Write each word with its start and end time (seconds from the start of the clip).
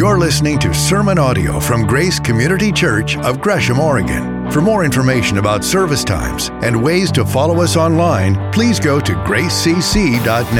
You're 0.00 0.18
listening 0.18 0.58
to 0.60 0.72
sermon 0.72 1.18
audio 1.18 1.60
from 1.60 1.86
Grace 1.86 2.18
Community 2.18 2.72
Church 2.72 3.18
of 3.18 3.38
Gresham, 3.38 3.78
Oregon. 3.78 4.50
For 4.50 4.62
more 4.62 4.82
information 4.82 5.36
about 5.36 5.62
service 5.62 6.04
times 6.04 6.48
and 6.64 6.82
ways 6.82 7.12
to 7.12 7.26
follow 7.26 7.60
us 7.60 7.76
online, 7.76 8.50
please 8.50 8.80
go 8.80 8.98
to 8.98 9.12
gracecc.net. 9.12 10.54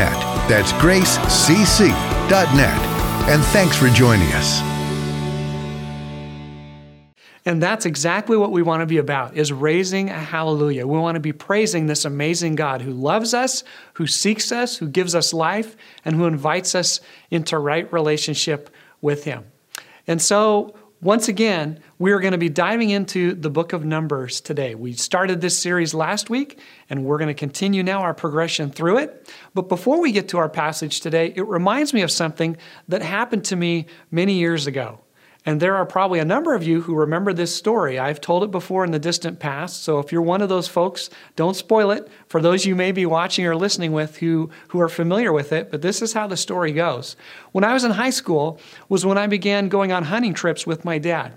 That's 0.47 0.73
gracecc.net. 0.75 1.91
And 3.31 3.43
thanks 3.45 3.79
for 3.79 3.89
joining 3.89 4.31
us. 4.33 4.61
And 7.47 7.63
that's 7.63 7.87
exactly 7.87 8.37
what 8.37 8.53
we 8.53 8.61
want 8.61 8.83
to 8.83 8.87
be 8.87 8.99
about 8.99 9.39
is 9.39 9.51
raising 9.55 10.11
a 10.11 10.21
hallelujah. 10.21 10.87
We 10.87 10.99
want 10.99 11.17
to 11.17 11.21
be 11.21 11.33
praising 11.33 11.87
this 11.87 12.05
amazing 12.05 12.57
God 12.57 12.83
who 12.83 12.93
loves 12.93 13.33
us, 13.33 13.65
who 13.95 14.07
seeks 14.07 14.53
us, 14.53 14.77
who 14.77 14.87
gives 14.87 15.15
us 15.15 15.33
life, 15.33 15.77
and 16.05 16.15
who 16.15 16.27
invites 16.27 16.75
us 16.75 17.01
into 17.31 17.59
right 17.59 17.91
relationship 17.91 18.69
with 19.01 19.25
him. 19.25 19.45
And 20.07 20.21
so 20.21 20.75
once 21.03 21.29
again, 21.29 21.81
we 21.99 22.13
are 22.13 22.21
going 22.21 22.33
to 22.33 22.39
be 22.39 22.51
diving 22.51 22.91
into 22.91 23.33
the 23.33 23.49
book 23.49 23.73
of 23.73 23.87
Numbers 23.87 24.43
today. 24.43 24.75
We 24.75 24.93
started 24.93 25.41
this 25.41 25.59
series 25.59 25.95
last 25.95 26.29
week, 26.29 26.59
and 26.91 27.07
we're 27.07 27.17
going 27.17 27.29
to 27.29 27.35
continue 27.35 27.83
now 27.83 28.03
our 28.03 28.13
progression 28.13 28.71
through 28.71 28.99
it. 28.99 29.33
But 29.55 29.71
before 29.71 29.99
we 29.99 30.13
get 30.13 30.29
to 30.29 30.39
our 30.39 30.51
passage 30.51 31.01
today, 31.01 31.33
it 31.35 31.47
reminds 31.47 31.95
me 31.95 32.03
of 32.03 32.11
something 32.11 32.59
that 32.89 33.01
happened 33.01 33.47
to 33.47 33.57
me 33.57 33.87
many 34.11 34.35
years 34.35 34.67
ago. 34.67 35.01
And 35.47 35.59
there 35.59 35.75
are 35.77 35.87
probably 35.87 36.19
a 36.19 36.25
number 36.25 36.55
of 36.55 36.63
you 36.63 36.83
who 36.83 36.95
remember 36.95 37.33
this 37.33 37.55
story. 37.55 37.99
I've 37.99 38.21
told 38.21 38.45
it 38.45 38.51
before 38.51 38.85
in 38.85 38.91
the 38.91 38.99
distant 38.99 39.39
past, 39.39 39.83
so 39.83 39.99
if 39.99 40.13
you're 40.13 40.21
one 40.21 40.43
of 40.43 40.51
those 40.51 40.69
folks, 40.69 41.09
don't 41.35 41.57
spoil 41.57 41.91
it 41.91 42.09
for 42.27 42.43
those 42.43 42.67
you 42.67 42.75
may 42.75 42.93
be 42.93 43.07
watching 43.07 43.47
or 43.47 43.57
listening 43.57 43.93
with 43.93 44.19
who, 44.19 44.51
who 44.69 44.81
are 44.81 44.89
familiar 44.89 45.33
with 45.33 45.53
it, 45.53 45.71
but 45.71 45.81
this 45.81 46.03
is 46.03 46.13
how 46.13 46.27
the 46.27 46.37
story 46.37 46.73
goes. 46.73 47.17
When 47.53 47.65
I 47.65 47.73
was 47.73 47.85
in 47.85 47.91
high 47.91 48.11
school 48.11 48.61
was 48.91 49.07
when 49.07 49.17
I 49.17 49.29
began 49.29 49.69
going 49.69 49.93
on 49.93 50.05
hunting 50.05 50.35
trips 50.35 50.67
with 50.67 50.85
my 50.85 50.99
dad. 50.99 51.33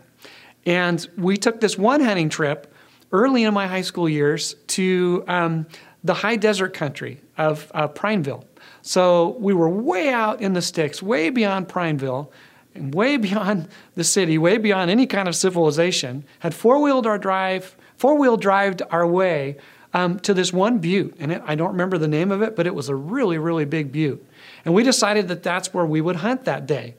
And 0.65 1.07
we 1.17 1.37
took 1.37 1.61
this 1.61 1.77
one 1.77 2.01
hunting 2.01 2.29
trip 2.29 2.73
early 3.13 3.43
in 3.43 3.53
my 3.53 3.67
high 3.67 3.81
school 3.81 4.09
years 4.09 4.55
to 4.67 5.23
um, 5.27 5.65
the 6.03 6.13
high 6.13 6.35
desert 6.35 6.73
country 6.73 7.21
of 7.37 7.71
uh, 7.73 7.87
Prineville. 7.87 8.45
So 8.81 9.37
we 9.39 9.53
were 9.53 9.69
way 9.69 10.09
out 10.09 10.41
in 10.41 10.53
the 10.53 10.61
sticks, 10.61 11.01
way 11.01 11.29
beyond 11.29 11.69
Prineville 11.69 12.31
way 12.75 13.17
beyond 13.17 13.67
the 13.95 14.03
city, 14.03 14.37
way 14.37 14.57
beyond 14.57 14.89
any 14.89 15.05
kind 15.05 15.27
of 15.27 15.35
civilization, 15.35 16.23
had 16.39 16.53
four-wheeled 16.53 17.05
our 17.05 17.17
drive, 17.17 17.75
four-wheel 17.97 18.37
drived 18.37 18.81
our 18.89 19.05
way 19.05 19.57
um, 19.93 20.19
to 20.19 20.33
this 20.33 20.51
one 20.51 20.79
butte. 20.79 21.15
And 21.19 21.31
it, 21.31 21.43
I 21.45 21.55
don't 21.55 21.71
remember 21.71 21.97
the 21.97 22.07
name 22.07 22.31
of 22.31 22.41
it, 22.41 22.55
but 22.55 22.67
it 22.67 22.73
was 22.73 22.89
a 22.89 22.95
really, 22.95 23.37
really 23.37 23.65
big 23.65 23.91
butte. 23.91 24.25
And 24.65 24.73
we 24.73 24.83
decided 24.83 25.27
that 25.27 25.43
that's 25.43 25.73
where 25.73 25.85
we 25.85 26.01
would 26.01 26.17
hunt 26.17 26.45
that 26.45 26.65
day. 26.65 26.95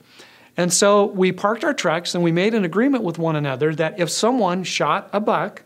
And 0.57 0.71
so 0.71 1.05
we 1.05 1.31
parked 1.31 1.63
our 1.63 1.73
trucks 1.73 2.15
and 2.15 2.23
we 2.23 2.31
made 2.31 2.53
an 2.53 2.63
agreement 2.63 3.03
with 3.03 3.19
one 3.19 3.35
another 3.35 3.75
that 3.75 3.99
if 3.99 4.09
someone 4.09 4.63
shot 4.63 5.09
a 5.11 5.19
buck, 5.19 5.63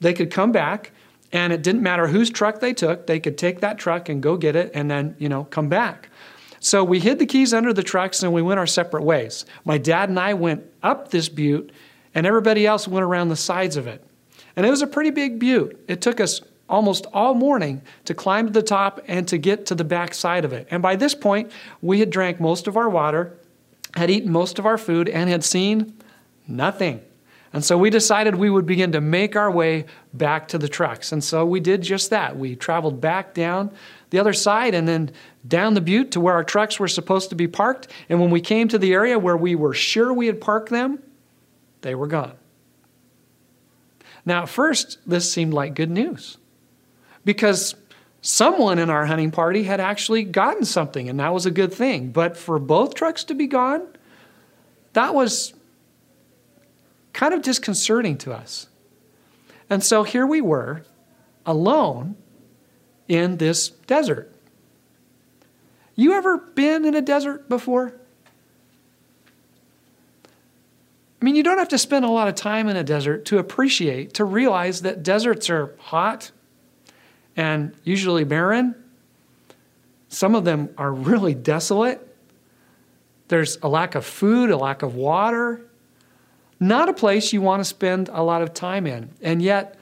they 0.00 0.14
could 0.14 0.30
come 0.30 0.52
back 0.52 0.92
and 1.32 1.52
it 1.52 1.62
didn't 1.62 1.82
matter 1.82 2.06
whose 2.06 2.30
truck 2.30 2.60
they 2.60 2.72
took, 2.72 3.06
they 3.06 3.20
could 3.20 3.36
take 3.36 3.60
that 3.60 3.78
truck 3.78 4.08
and 4.08 4.22
go 4.22 4.36
get 4.36 4.56
it 4.56 4.70
and 4.74 4.90
then, 4.90 5.16
you 5.18 5.28
know, 5.28 5.44
come 5.44 5.68
back. 5.68 6.08
So 6.66 6.82
we 6.82 6.98
hid 6.98 7.20
the 7.20 7.26
keys 7.26 7.54
under 7.54 7.72
the 7.72 7.84
trucks 7.84 8.24
and 8.24 8.32
we 8.32 8.42
went 8.42 8.58
our 8.58 8.66
separate 8.66 9.04
ways. 9.04 9.46
My 9.64 9.78
dad 9.78 10.08
and 10.08 10.18
I 10.18 10.34
went 10.34 10.64
up 10.82 11.12
this 11.12 11.28
butte, 11.28 11.70
and 12.12 12.26
everybody 12.26 12.66
else 12.66 12.88
went 12.88 13.04
around 13.04 13.28
the 13.28 13.36
sides 13.36 13.76
of 13.76 13.86
it. 13.86 14.02
And 14.56 14.66
it 14.66 14.70
was 14.70 14.82
a 14.82 14.88
pretty 14.88 15.10
big 15.10 15.38
butte. 15.38 15.80
It 15.86 16.00
took 16.00 16.18
us 16.18 16.40
almost 16.68 17.06
all 17.12 17.34
morning 17.34 17.82
to 18.06 18.14
climb 18.14 18.48
to 18.48 18.52
the 18.52 18.64
top 18.64 19.00
and 19.06 19.28
to 19.28 19.38
get 19.38 19.66
to 19.66 19.76
the 19.76 19.84
back 19.84 20.12
side 20.12 20.44
of 20.44 20.52
it. 20.52 20.66
And 20.68 20.82
by 20.82 20.96
this 20.96 21.14
point, 21.14 21.52
we 21.82 22.00
had 22.00 22.10
drank 22.10 22.40
most 22.40 22.66
of 22.66 22.76
our 22.76 22.88
water, 22.90 23.38
had 23.94 24.10
eaten 24.10 24.32
most 24.32 24.58
of 24.58 24.66
our 24.66 24.76
food, 24.76 25.08
and 25.08 25.30
had 25.30 25.44
seen 25.44 25.96
nothing. 26.48 27.00
And 27.52 27.64
so 27.64 27.78
we 27.78 27.90
decided 27.90 28.34
we 28.34 28.50
would 28.50 28.66
begin 28.66 28.90
to 28.90 29.00
make 29.00 29.36
our 29.36 29.52
way 29.52 29.84
back 30.12 30.48
to 30.48 30.58
the 30.58 30.68
trucks. 30.68 31.12
And 31.12 31.22
so 31.22 31.46
we 31.46 31.60
did 31.60 31.82
just 31.82 32.10
that. 32.10 32.36
We 32.36 32.56
traveled 32.56 33.00
back 33.00 33.34
down 33.34 33.70
the 34.16 34.20
other 34.20 34.32
side 34.32 34.74
and 34.74 34.88
then 34.88 35.10
down 35.46 35.74
the 35.74 35.80
butte 35.82 36.12
to 36.12 36.20
where 36.20 36.32
our 36.32 36.42
trucks 36.42 36.80
were 36.80 36.88
supposed 36.88 37.28
to 37.28 37.36
be 37.36 37.46
parked. 37.46 37.88
And 38.08 38.18
when 38.18 38.30
we 38.30 38.40
came 38.40 38.66
to 38.68 38.78
the 38.78 38.94
area 38.94 39.18
where 39.18 39.36
we 39.36 39.54
were 39.54 39.74
sure 39.74 40.10
we 40.10 40.26
had 40.26 40.40
parked 40.40 40.70
them, 40.70 41.02
they 41.82 41.94
were 41.94 42.06
gone. 42.06 42.32
Now, 44.24 44.44
at 44.44 44.48
first, 44.48 44.98
this 45.06 45.30
seemed 45.30 45.52
like 45.52 45.74
good 45.74 45.90
news 45.90 46.38
because 47.26 47.74
someone 48.22 48.78
in 48.78 48.88
our 48.88 49.04
hunting 49.04 49.30
party 49.30 49.64
had 49.64 49.80
actually 49.80 50.24
gotten 50.24 50.64
something, 50.64 51.10
and 51.10 51.20
that 51.20 51.34
was 51.34 51.44
a 51.44 51.50
good 51.50 51.74
thing. 51.74 52.10
But 52.10 52.38
for 52.38 52.58
both 52.58 52.94
trucks 52.94 53.22
to 53.24 53.34
be 53.34 53.46
gone, 53.46 53.86
that 54.94 55.14
was 55.14 55.52
kind 57.12 57.34
of 57.34 57.42
disconcerting 57.42 58.16
to 58.18 58.32
us. 58.32 58.68
And 59.68 59.84
so 59.84 60.04
here 60.04 60.26
we 60.26 60.40
were, 60.40 60.84
alone 61.44 62.16
in 63.08 63.36
this 63.36 63.68
desert. 63.68 64.32
You 65.94 66.12
ever 66.12 66.36
been 66.36 66.84
in 66.84 66.94
a 66.94 67.00
desert 67.00 67.48
before? 67.48 67.94
I 71.20 71.24
mean, 71.24 71.34
you 71.34 71.42
don't 71.42 71.58
have 71.58 71.68
to 71.68 71.78
spend 71.78 72.04
a 72.04 72.08
lot 72.08 72.28
of 72.28 72.34
time 72.34 72.68
in 72.68 72.76
a 72.76 72.84
desert 72.84 73.24
to 73.26 73.38
appreciate, 73.38 74.14
to 74.14 74.24
realize 74.24 74.82
that 74.82 75.02
deserts 75.02 75.48
are 75.48 75.74
hot 75.78 76.30
and 77.36 77.74
usually 77.84 78.24
barren. 78.24 78.74
Some 80.08 80.34
of 80.34 80.44
them 80.44 80.68
are 80.76 80.92
really 80.92 81.34
desolate. 81.34 82.02
There's 83.28 83.58
a 83.62 83.68
lack 83.68 83.94
of 83.94 84.04
food, 84.04 84.50
a 84.50 84.56
lack 84.56 84.82
of 84.82 84.94
water. 84.94 85.62
Not 86.60 86.88
a 86.88 86.92
place 86.92 87.32
you 87.32 87.40
want 87.40 87.60
to 87.60 87.64
spend 87.64 88.08
a 88.12 88.22
lot 88.22 88.42
of 88.42 88.54
time 88.54 88.86
in. 88.86 89.10
And 89.20 89.42
yet, 89.42 89.78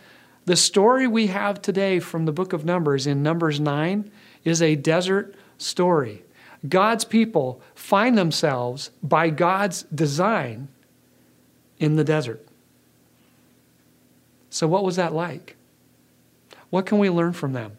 the 0.46 0.56
story 0.56 1.06
we 1.06 1.28
have 1.28 1.62
today 1.62 2.00
from 2.00 2.26
the 2.26 2.32
book 2.32 2.52
of 2.52 2.64
Numbers 2.64 3.06
in 3.06 3.22
Numbers 3.22 3.60
9 3.60 4.10
is 4.44 4.60
a 4.60 4.76
desert 4.76 5.34
story. 5.56 6.22
God's 6.68 7.04
people 7.04 7.60
find 7.74 8.16
themselves 8.16 8.90
by 9.02 9.30
God's 9.30 9.82
design 9.84 10.68
in 11.78 11.96
the 11.96 12.04
desert. 12.04 12.46
So, 14.50 14.66
what 14.66 14.84
was 14.84 14.96
that 14.96 15.12
like? 15.12 15.56
What 16.70 16.86
can 16.86 16.98
we 16.98 17.10
learn 17.10 17.32
from 17.32 17.52
them? 17.52 17.76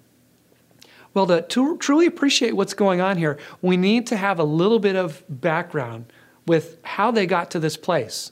Well, 1.13 1.27
to, 1.27 1.41
to 1.41 1.77
truly 1.77 2.05
appreciate 2.05 2.55
what's 2.55 2.73
going 2.73 2.99
on 2.99 3.17
here, 3.17 3.37
we 3.61 3.77
need 3.77 4.07
to 4.07 4.17
have 4.17 4.39
a 4.39 4.43
little 4.43 4.79
bit 4.79 4.95
of 4.95 5.23
background 5.29 6.05
with 6.45 6.77
how 6.83 7.11
they 7.11 7.25
got 7.25 7.49
to 7.51 7.59
this 7.59 7.77
place. 7.77 8.31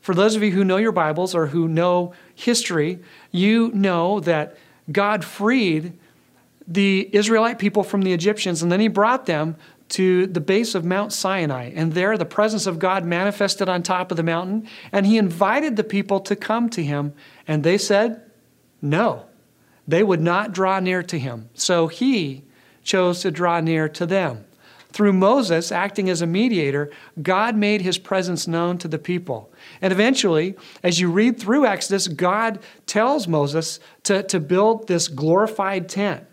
For 0.00 0.14
those 0.14 0.36
of 0.36 0.42
you 0.42 0.50
who 0.50 0.64
know 0.64 0.76
your 0.76 0.92
Bibles 0.92 1.34
or 1.34 1.46
who 1.46 1.68
know 1.68 2.12
history, 2.38 3.00
you 3.32 3.70
know 3.74 4.20
that 4.20 4.56
God 4.90 5.24
freed 5.24 5.92
the 6.66 7.08
Israelite 7.12 7.58
people 7.58 7.82
from 7.82 8.02
the 8.02 8.12
Egyptians, 8.12 8.62
and 8.62 8.70
then 8.70 8.78
he 8.78 8.88
brought 8.88 9.26
them 9.26 9.56
to 9.88 10.26
the 10.26 10.40
base 10.40 10.74
of 10.74 10.84
Mount 10.84 11.12
Sinai. 11.12 11.72
And 11.74 11.94
there, 11.94 12.16
the 12.16 12.24
presence 12.24 12.66
of 12.66 12.78
God 12.78 13.04
manifested 13.04 13.68
on 13.68 13.82
top 13.82 14.10
of 14.10 14.16
the 14.16 14.22
mountain, 14.22 14.68
and 14.92 15.04
he 15.04 15.18
invited 15.18 15.76
the 15.76 15.84
people 15.84 16.20
to 16.20 16.36
come 16.36 16.68
to 16.70 16.82
him. 16.82 17.12
And 17.46 17.64
they 17.64 17.78
said, 17.78 18.22
No, 18.80 19.24
they 19.88 20.04
would 20.04 20.20
not 20.20 20.52
draw 20.52 20.78
near 20.78 21.02
to 21.04 21.18
him. 21.18 21.48
So 21.54 21.88
he 21.88 22.44
chose 22.84 23.20
to 23.22 23.30
draw 23.30 23.60
near 23.60 23.88
to 23.88 24.06
them. 24.06 24.44
Through 24.92 25.12
Moses 25.12 25.70
acting 25.70 26.08
as 26.08 26.22
a 26.22 26.26
mediator, 26.26 26.90
God 27.20 27.56
made 27.56 27.82
his 27.82 27.98
presence 27.98 28.48
known 28.48 28.78
to 28.78 28.88
the 28.88 28.98
people. 28.98 29.52
And 29.82 29.92
eventually, 29.92 30.56
as 30.82 30.98
you 30.98 31.10
read 31.10 31.38
through 31.38 31.66
Exodus, 31.66 32.08
God 32.08 32.58
tells 32.86 33.28
Moses 33.28 33.80
to, 34.04 34.22
to 34.24 34.40
build 34.40 34.88
this 34.88 35.08
glorified 35.08 35.88
tent 35.88 36.24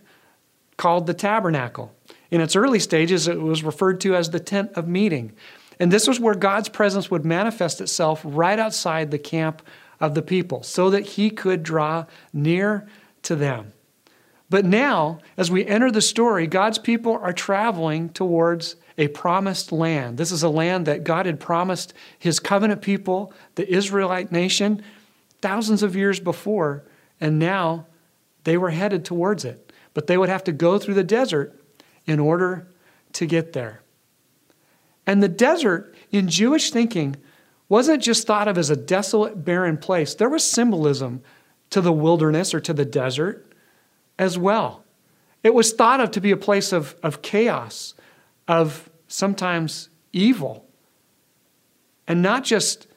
called 0.78 1.06
the 1.06 1.14
tabernacle. 1.14 1.94
In 2.32 2.42
its 2.42 2.56
early 2.56 2.80
stages, 2.80 3.28
it 3.28 3.40
was 3.40 3.64
referred 3.64 4.00
to 4.02 4.16
as 4.16 4.30
the 4.30 4.40
tent 4.40 4.72
of 4.74 4.88
meeting. 4.88 5.34
And 5.80 5.92
this 5.92 6.08
was 6.08 6.20
where 6.20 6.36
God's 6.36 6.70
presence 6.70 7.12
would 7.12 7.26
manifest 7.26 7.82
itself 7.82 8.22
right 8.24 8.58
outside 8.58 9.12
the 9.12 9.20
camp 9.20 9.62
of 10.00 10.16
the 10.16 10.22
people 10.22 10.64
so 10.64 10.90
that 10.90 11.06
he 11.06 11.30
could 11.30 11.64
draw 11.64 12.06
near 12.34 12.88
to 13.24 13.36
them. 13.36 13.74
But 14.50 14.66
now, 14.66 15.20
as 15.38 15.50
we 15.50 15.66
enter 15.66 15.92
the 15.92 16.02
story, 16.02 16.46
God's 16.48 16.78
people 16.78 17.14
are 17.14 17.34
traveling 17.34 18.10
towards 18.10 18.76
a 18.98 19.08
promised 19.10 19.72
land. 19.72 20.18
This 20.18 20.32
is 20.32 20.44
a 20.44 20.50
land 20.50 20.86
that 20.86 21.04
God 21.04 21.26
had 21.26 21.40
promised 21.40 21.94
his 22.20 22.40
covenant 22.40 22.82
people, 22.82 23.34
the 23.56 23.70
Israelite 23.72 24.32
nation, 24.32 24.84
thousands 25.42 25.84
of 25.84 25.96
years 25.96 26.20
before, 26.20 26.84
and 27.20 27.40
now 27.40 27.88
they 28.44 28.58
were 28.58 28.70
headed 28.70 29.04
towards 29.04 29.46
it. 29.46 29.74
But 29.94 30.08
they 30.08 30.18
would 30.18 30.30
have 30.30 30.44
to 30.46 30.52
go 30.52 30.78
through 30.78 30.94
the 30.94 31.04
desert 31.04 31.60
in 32.06 32.20
order 32.20 32.68
to 33.14 33.26
get 33.26 33.54
there. 33.54 33.82
And 35.08 35.24
the 35.24 35.30
desert, 35.30 35.96
in 36.12 36.28
Jewish 36.28 36.72
thinking, 36.72 37.16
wasn't 37.68 38.04
just 38.04 38.28
thought 38.28 38.48
of 38.48 38.58
as 38.58 38.70
a 38.70 38.76
desolate, 38.76 39.44
barren 39.44 39.78
place. 39.78 40.14
There 40.14 40.30
was 40.30 40.44
symbolism 40.44 41.24
to 41.72 41.82
the 41.82 41.92
wilderness 41.92 42.54
or 42.54 42.60
to 42.62 42.74
the 42.74 42.86
desert 42.86 43.52
as 44.18 44.38
well. 44.38 44.84
It 45.44 45.54
was 45.54 45.74
thought 45.74 46.00
of 46.00 46.12
to 46.12 46.22
be 46.22 46.32
a 46.32 46.38
place 46.38 46.72
of, 46.72 46.96
of 47.04 47.22
chaos, 47.22 47.94
of 48.48 48.90
sometimes 49.08 49.90
evil. 50.12 50.66
And 52.08 52.22
not 52.22 52.44
just 52.44 52.88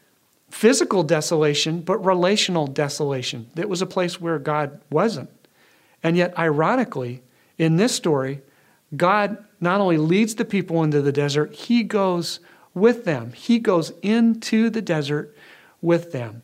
physical 0.50 1.02
desolation, 1.02 1.80
but 1.80 1.98
relational 1.98 2.66
desolation. 2.66 3.50
It 3.56 3.68
was 3.68 3.82
a 3.82 3.86
place 3.86 4.20
where 4.20 4.38
God 4.38 4.80
wasn't. 4.90 5.30
And 6.02 6.16
yet, 6.16 6.38
ironically, 6.38 7.22
in 7.58 7.76
this 7.76 7.94
story, 7.94 8.40
God 8.96 9.44
not 9.60 9.80
only 9.80 9.98
leads 9.98 10.36
the 10.36 10.44
people 10.44 10.82
into 10.82 11.02
the 11.02 11.12
desert, 11.12 11.54
He 11.54 11.82
goes 11.82 12.40
with 12.74 13.04
them. 13.04 13.32
He 13.32 13.58
goes 13.58 13.92
into 14.02 14.70
the 14.70 14.82
desert 14.82 15.36
with 15.82 16.12
them. 16.12 16.42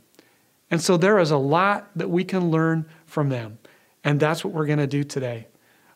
And 0.70 0.82
so 0.82 0.96
there 0.96 1.18
is 1.18 1.30
a 1.30 1.38
lot 1.38 1.88
that 1.96 2.10
we 2.10 2.24
can 2.24 2.50
learn 2.50 2.86
from 3.06 3.28
them. 3.28 3.58
And 4.04 4.20
that's 4.20 4.44
what 4.44 4.54
we're 4.54 4.66
going 4.66 4.78
to 4.78 4.86
do 4.86 5.02
today. 5.02 5.46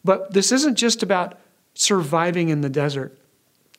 But 0.03 0.33
this 0.33 0.51
isn't 0.51 0.77
just 0.77 1.03
about 1.03 1.39
surviving 1.75 2.49
in 2.49 2.63
the 2.63 2.71
desert. 2.71 3.17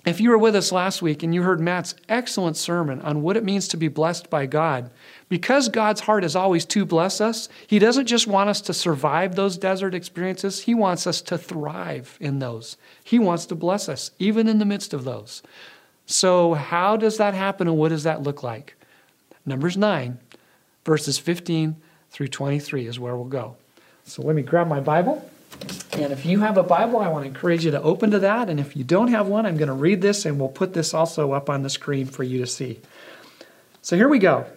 If 0.06 0.22
you 0.22 0.30
were 0.30 0.38
with 0.38 0.56
us 0.56 0.72
last 0.72 1.02
week 1.02 1.24
and 1.24 1.36
you 1.36 1.44
heard 1.44 1.60
Matt's 1.60 1.94
excellent 2.08 2.56
sermon 2.56 3.02
on 3.02 3.22
what 3.22 3.36
it 3.36 3.44
means 3.44 3.68
to 3.68 3.78
be 3.78 3.90
blessed 3.90 4.30
by 4.30 4.46
God, 4.46 4.90
because 5.28 5.68
God's 5.68 6.02
heart 6.02 6.24
is 6.24 6.38
always 6.38 6.64
to 6.68 6.86
bless 6.86 7.20
us, 7.20 7.50
He 7.68 7.80
doesn't 7.80 8.06
just 8.06 8.26
want 8.26 8.50
us 8.50 8.62
to 8.62 8.74
survive 8.74 9.36
those 9.36 9.58
desert 9.58 9.94
experiences, 9.94 10.62
He 10.62 10.74
wants 10.74 11.06
us 11.06 11.22
to 11.24 11.38
thrive 11.38 12.18
in 12.22 12.40
those. 12.40 12.78
He 13.04 13.20
wants 13.20 13.46
to 13.48 13.56
bless 13.56 13.90
us, 13.90 14.12
even 14.20 14.48
in 14.48 14.60
the 14.60 14.66
midst 14.66 14.94
of 14.94 15.04
those. 15.04 15.44
So, 16.06 16.54
how 16.54 16.96
does 16.96 17.18
that 17.18 17.34
happen 17.34 17.68
and 17.68 17.78
what 17.78 17.90
does 17.90 18.04
that 18.04 18.24
look 18.24 18.42
like? 18.42 18.76
Numbers 19.46 19.76
9, 19.76 20.18
verses 20.86 21.20
15 21.20 21.76
through 22.10 22.30
23 22.30 22.88
is 22.88 23.00
where 23.00 23.18
we'll 23.18 23.26
go. 23.26 23.58
So, 24.10 24.24
let 24.24 24.36
me 24.36 24.42
grab 24.42 24.68
my 24.68 24.80
Bible. 24.80 25.30
And 25.94 26.12
if 26.12 26.26
you 26.26 26.40
have 26.40 26.58
a 26.58 26.64
Bible, 26.64 27.00
I 27.00 27.10
want 27.10 27.26
to 27.26 27.28
encourage 27.28 27.64
you 27.64 27.72
to 27.72 27.82
open 27.82 28.10
to 28.12 28.20
that. 28.20 28.50
And 28.50 28.60
if 28.60 28.76
you 28.76 28.84
don't 28.84 29.10
have 29.10 29.28
one, 29.28 29.46
I'm 29.46 29.58
going 29.58 29.68
to 29.68 29.74
read 29.74 30.02
this 30.02 30.26
and 30.26 30.40
we'll 30.40 30.50
put 30.50 30.74
this 30.74 30.94
also 30.94 31.34
up 31.34 31.50
on 31.50 31.62
the 31.62 31.70
screen 31.70 32.08
for 32.08 32.24
you 32.24 32.40
to 32.40 32.48
see. 32.48 32.80
So 33.82 33.96
here 33.96 34.10
we 34.10 34.18
go. 34.18 34.48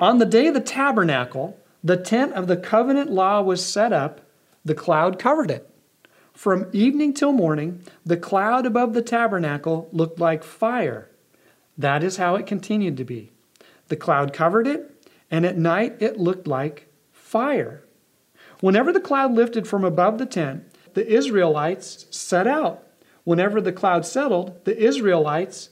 On 0.00 0.18
the 0.18 0.26
day 0.26 0.48
of 0.48 0.54
the 0.54 0.60
tabernacle, 0.60 1.58
the 1.84 1.96
tent 1.96 2.32
of 2.32 2.48
the 2.48 2.56
covenant 2.56 3.10
law 3.10 3.42
was 3.42 3.64
set 3.64 3.92
up, 3.92 4.22
the 4.64 4.74
cloud 4.74 5.18
covered 5.18 5.50
it. 5.50 5.68
From 6.32 6.68
evening 6.72 7.14
till 7.14 7.32
morning, 7.32 7.82
the 8.04 8.16
cloud 8.16 8.66
above 8.66 8.92
the 8.92 9.02
tabernacle 9.02 9.88
looked 9.92 10.18
like 10.18 10.42
fire. 10.42 11.10
That 11.76 12.02
is 12.02 12.16
how 12.16 12.34
it 12.34 12.46
continued 12.46 12.96
to 12.96 13.04
be. 13.04 13.30
The 13.88 13.96
cloud 13.96 14.32
covered 14.32 14.66
it, 14.66 15.08
and 15.30 15.46
at 15.46 15.58
night 15.58 15.96
it 16.00 16.18
looked 16.18 16.46
like 16.46 16.92
fire. 17.12 17.82
Whenever 18.60 18.92
the 18.92 19.00
cloud 19.00 19.32
lifted 19.32 19.66
from 19.66 19.84
above 19.84 20.18
the 20.18 20.26
tent, 20.26 20.64
the 20.94 21.06
Israelites 21.06 22.06
set 22.10 22.46
out. 22.46 22.84
Whenever 23.24 23.60
the 23.60 23.72
cloud 23.72 24.04
settled, 24.04 24.64
the 24.64 24.76
Israelites 24.76 25.70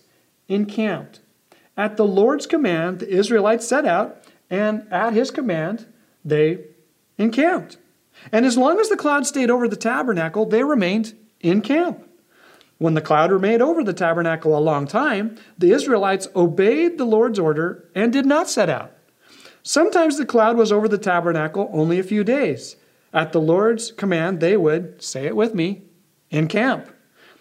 encamped. 0.49 1.21
At 1.77 1.97
the 1.97 2.05
Lord's 2.05 2.47
command, 2.47 3.01
the 3.01 3.09
Israelites 3.09 3.67
set 3.67 3.85
out, 3.85 4.23
and 4.49 4.87
at 4.93 5.13
his 5.13 5.31
command, 5.31 5.87
they 6.25 6.65
encamped. 7.19 7.79
And 8.33 8.47
as 8.47 8.57
long 8.57 8.81
as 8.81 8.89
the 8.89 8.97
cloud 8.97 9.27
stayed 9.27 9.51
over 9.51 9.69
the 9.69 9.77
tabernacle, 9.77 10.47
they 10.47 10.63
remained 10.63 11.15
in 11.41 11.61
camp. 11.61 12.09
When 12.79 12.95
the 12.95 13.01
cloud 13.01 13.31
remained 13.31 13.63
over 13.63 13.83
the 13.83 13.93
tabernacle 13.93 14.57
a 14.57 14.61
long 14.61 14.87
time, 14.87 15.37
the 15.59 15.73
Israelites 15.73 16.29
obeyed 16.37 16.99
the 16.99 17.05
Lord's 17.05 17.39
order 17.39 17.89
and 17.95 18.13
did 18.13 18.27
not 18.27 18.49
set 18.49 18.69
out. 18.69 18.93
Sometimes 19.67 20.17
the 20.17 20.25
cloud 20.25 20.57
was 20.57 20.71
over 20.71 20.87
the 20.87 20.97
tabernacle 20.97 21.69
only 21.73 21.99
a 21.99 22.05
few 22.05 22.23
days. 22.23 22.77
At 23.13 23.33
the 23.33 23.41
Lord's 23.41 23.91
command, 23.91 24.39
they 24.39 24.57
would, 24.57 25.03
say 25.03 25.27
it 25.27 25.35
with 25.35 25.57
me, 25.57 25.83
in 26.31 26.47
camp. 26.47 26.89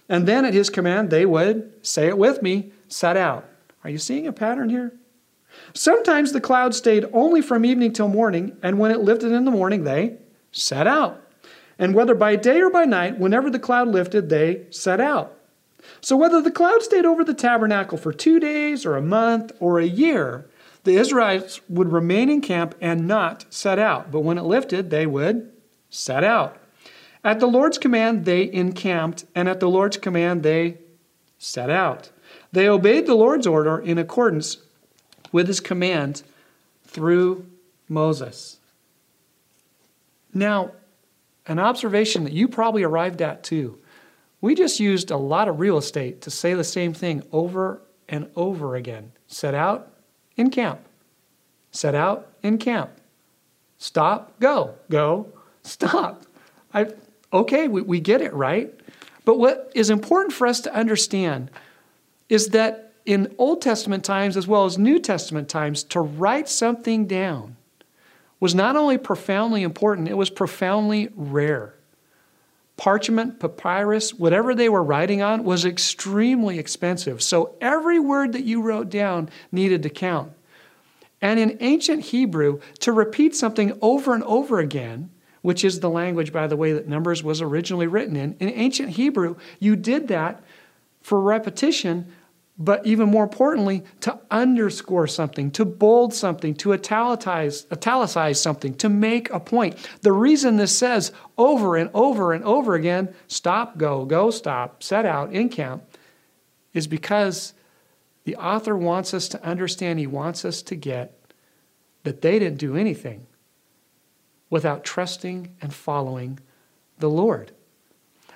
And 0.10 0.28
then 0.28 0.44
at 0.44 0.56
his 0.56 0.72
command, 0.72 1.12
they 1.12 1.28
would, 1.28 1.86
say 1.86 2.08
it 2.08 2.18
with 2.18 2.42
me, 2.42 2.72
set 2.88 3.16
out. 3.16 3.48
Are 3.84 3.92
you 3.92 4.00
seeing 4.00 4.26
a 4.26 4.34
pattern 4.34 4.70
here? 4.70 4.92
Sometimes 5.76 6.32
the 6.32 6.42
cloud 6.42 6.74
stayed 6.74 7.06
only 7.14 7.44
from 7.44 7.64
evening 7.64 7.94
till 7.94 8.08
morning, 8.08 8.58
and 8.64 8.80
when 8.80 8.90
it 8.90 9.02
lifted 9.02 9.32
in 9.32 9.46
the 9.46 9.52
morning, 9.52 9.84
they 9.84 10.18
set 10.52 10.88
out. 10.88 11.22
And 11.78 11.94
whether 11.94 12.16
by 12.16 12.38
day 12.38 12.60
or 12.60 12.72
by 12.72 12.86
night, 12.86 13.20
whenever 13.20 13.52
the 13.52 13.60
cloud 13.60 13.90
lifted, 13.90 14.30
they 14.30 14.66
set 14.72 15.00
out. 15.00 15.38
So 16.02 16.18
whether 16.18 16.42
the 16.42 16.50
cloud 16.50 16.82
stayed 16.82 17.06
over 17.06 17.24
the 17.24 17.36
tabernacle 17.36 18.00
for 18.00 18.12
two 18.12 18.40
days 18.40 18.84
or 18.84 18.96
a 18.96 19.02
month 19.04 19.52
or 19.60 19.78
a 19.78 19.86
year, 19.86 20.50
the 20.86 20.96
Israelites 20.96 21.60
would 21.68 21.92
remain 21.92 22.30
in 22.30 22.42
camp 22.42 22.76
and 22.80 23.08
not 23.08 23.46
set 23.50 23.78
out. 23.78 24.12
But 24.12 24.22
when 24.22 24.38
it 24.38 24.44
lifted, 24.44 24.90
they 24.90 25.06
would 25.06 25.52
set 25.90 26.24
out. 26.24 26.58
At 27.24 27.40
the 27.40 27.48
Lord's 27.48 27.78
command, 27.78 28.26
they 28.26 28.52
encamped, 28.52 29.26
and 29.34 29.50
at 29.50 29.60
the 29.60 29.70
Lord's 29.70 29.98
command, 29.98 30.44
they 30.44 30.78
set 31.40 31.70
out. 31.70 32.12
They 32.52 32.70
obeyed 32.70 33.08
the 33.08 33.16
Lord's 33.16 33.48
order 33.48 33.80
in 33.80 33.98
accordance 33.98 34.58
with 35.32 35.48
his 35.48 35.60
command 35.60 36.24
through 36.86 37.48
Moses. 37.90 38.60
Now, 40.34 40.72
an 41.48 41.60
observation 41.60 42.24
that 42.24 42.34
you 42.34 42.48
probably 42.48 42.84
arrived 42.84 43.22
at 43.22 43.44
too. 43.44 43.80
We 44.42 44.54
just 44.54 44.80
used 44.80 45.12
a 45.12 45.18
lot 45.18 45.48
of 45.48 45.60
real 45.60 45.78
estate 45.78 46.22
to 46.22 46.32
say 46.32 46.54
the 46.54 46.64
same 46.64 46.94
thing 46.94 47.24
over 47.32 47.82
and 48.08 48.30
over 48.36 48.76
again. 48.76 49.12
Set 49.28 49.56
out, 49.56 49.95
in 50.38 50.50
camp. 50.50 50.80
Set 51.72 51.96
out 51.96 52.32
in 52.42 52.58
camp. 52.58 52.92
Stop, 53.78 54.40
go. 54.40 54.76
Go, 54.90 55.28
stop. 55.64 56.24
I, 56.74 56.88
okay, 57.34 57.68
we, 57.68 57.82
we 57.82 58.00
get 58.00 58.22
it, 58.22 58.34
right? 58.34 58.74
But 59.26 59.38
what 59.40 59.72
is 59.76 59.90
important 59.90 60.34
for 60.34 60.48
us 60.48 60.62
to 60.62 60.74
understand 60.74 61.52
is 62.30 62.50
that 62.50 62.94
in 63.06 63.34
Old 63.38 63.62
Testament 63.62 64.04
times 64.04 64.38
as 64.38 64.48
well 64.48 64.66
as 64.66 64.78
New 64.78 65.00
Testament 65.00 65.50
times, 65.50 65.84
to 65.84 66.00
write 66.00 66.50
something 66.50 67.06
down 67.06 67.56
was 68.40 68.56
not 68.56 68.76
only 68.76 68.98
profoundly 68.98 69.64
important, 69.64 70.08
it 70.08 70.18
was 70.18 70.30
profoundly 70.30 71.10
rare. 71.16 71.76
Parchment, 72.78 73.40
papyrus, 73.40 74.14
whatever 74.14 74.54
they 74.54 74.68
were 74.68 74.84
writing 74.84 75.22
on 75.22 75.44
was 75.44 75.64
extremely 75.64 76.60
expensive. 76.60 77.22
So 77.22 77.56
every 77.62 78.00
word 78.00 78.34
that 78.34 78.44
you 78.44 78.62
wrote 78.62 78.90
down 78.90 79.30
needed 79.52 79.84
to 79.84 79.90
count. 79.90 80.34
And 81.22 81.40
in 81.40 81.58
ancient 81.62 82.04
Hebrew, 82.06 82.60
to 82.80 82.92
repeat 82.92 83.36
something 83.36 83.78
over 83.82 84.14
and 84.14 84.24
over 84.24 84.60
again, 84.60 85.10
which 85.42 85.64
is 85.64 85.80
the 85.80 85.90
language, 85.90 86.34
by 86.34 86.48
the 86.48 86.58
way, 86.58 86.74
that 86.74 86.88
Numbers 86.88 87.24
was 87.24 87.42
originally 87.42 87.88
written 87.88 88.16
in, 88.16 88.36
in 88.40 88.50
ancient 88.50 88.90
Hebrew, 88.90 89.36
you 89.60 89.76
did 89.76 90.10
that 90.10 90.44
for 91.02 91.22
repetition, 91.22 92.12
but 92.58 92.86
even 92.86 93.10
more 93.10 93.24
importantly, 93.24 93.84
to 94.00 94.18
underscore 94.32 95.08
something, 95.08 95.52
to 95.52 95.66
bold 95.66 96.14
something, 96.14 96.56
to 96.56 96.74
italicize, 96.74 97.66
italicize 97.72 98.42
something, 98.42 98.74
to 98.76 98.88
make 98.88 99.30
a 99.30 99.40
point. 99.40 99.76
The 100.02 100.14
reason 100.14 100.56
this 100.56 100.78
says 100.78 101.12
over 101.38 101.76
and 101.76 101.90
over 101.94 102.32
and 102.32 102.44
over 102.46 102.76
again, 102.76 103.14
stop, 103.28 103.78
go, 103.78 104.06
go, 104.06 104.32
stop, 104.32 104.84
set 104.84 105.06
out, 105.06 105.34
in 105.34 105.50
camp, 105.50 105.84
is 106.74 106.88
because 106.88 107.54
the 108.24 108.38
author 108.38 108.78
wants 108.78 109.14
us 109.14 109.28
to 109.30 109.44
understand, 109.44 110.00
he 110.00 110.08
wants 110.08 110.46
us 110.46 110.62
to 110.64 110.76
get 110.76 111.20
that 112.04 112.22
they 112.22 112.40
didn't 112.40 112.60
do 112.60 112.78
anything 112.78 113.28
without 114.50 114.86
trusting 114.86 115.54
and 115.62 115.74
following 115.74 116.40
the 117.00 117.10
Lord. 117.10 117.52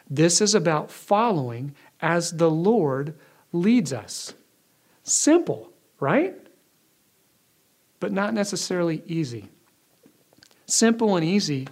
This 0.10 0.42
is 0.42 0.54
about 0.54 0.92
following 0.92 1.74
as 2.02 2.32
the 2.32 2.50
Lord 2.50 3.16
leads 3.52 3.94
us. 3.94 4.34
Simple, 5.04 5.72
right? 6.00 6.36
But 8.00 8.12
not 8.12 8.34
necessarily 8.34 9.04
easy. 9.06 9.50
Simple 10.66 11.16
and 11.16 11.26
easy 11.26 11.68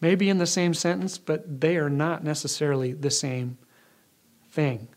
may 0.00 0.14
be 0.14 0.30
in 0.30 0.38
the 0.38 0.46
same 0.46 0.74
sentence, 0.74 1.18
but 1.18 1.60
they 1.60 1.76
are 1.76 1.90
not 1.90 2.24
necessarily 2.24 2.92
the 2.92 3.10
same 3.10 3.58
thing. 4.50 4.88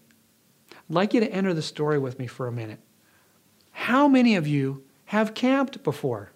I'd 0.72 0.96
like 0.96 1.14
you 1.14 1.20
to 1.20 1.32
enter 1.32 1.54
the 1.54 1.62
story 1.62 2.00
with 2.00 2.20
me 2.20 2.28
for 2.28 2.48
a 2.48 2.52
minute. 2.52 2.80
How 3.72 4.08
many 4.08 4.36
of 4.36 4.48
you 4.48 4.84
have 5.06 5.34
camped 5.34 5.84
before? 5.84 6.32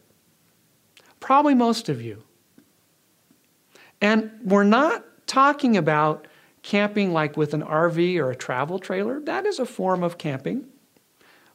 Probably 1.20 1.56
most 1.56 1.90
of 1.90 2.02
you. 2.02 2.24
And 4.02 4.32
we're 4.44 4.64
not 4.64 5.06
talking 5.28 5.78
about 5.78 6.28
camping 6.66 7.14
like 7.14 7.38
with 7.38 7.54
an 7.54 7.62
RV 7.62 8.18
or 8.18 8.32
a 8.32 8.36
travel 8.36 8.80
trailer. 8.80 9.20
That 9.20 9.46
is 9.46 9.60
a 9.60 9.68
form 9.68 10.02
of 10.02 10.18
camping. 10.18 10.66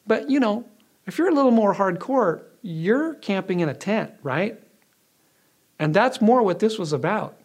But, 0.07 0.31
you 0.31 0.39
know, 0.39 0.67
if 1.05 1.19
you're 1.19 1.29
a 1.29 1.35
little 1.35 1.51
more 1.51 1.75
hardcore, 1.75 2.43
you're 2.63 3.15
camping 3.15 3.59
in 3.59 3.69
a 3.69 3.75
tent, 3.75 4.13
right? 4.23 4.63
And 5.81 5.93
that's 5.93 6.21
more 6.21 6.45
what 6.45 6.61
this 6.61 6.79
was 6.79 6.93
about. 6.93 7.37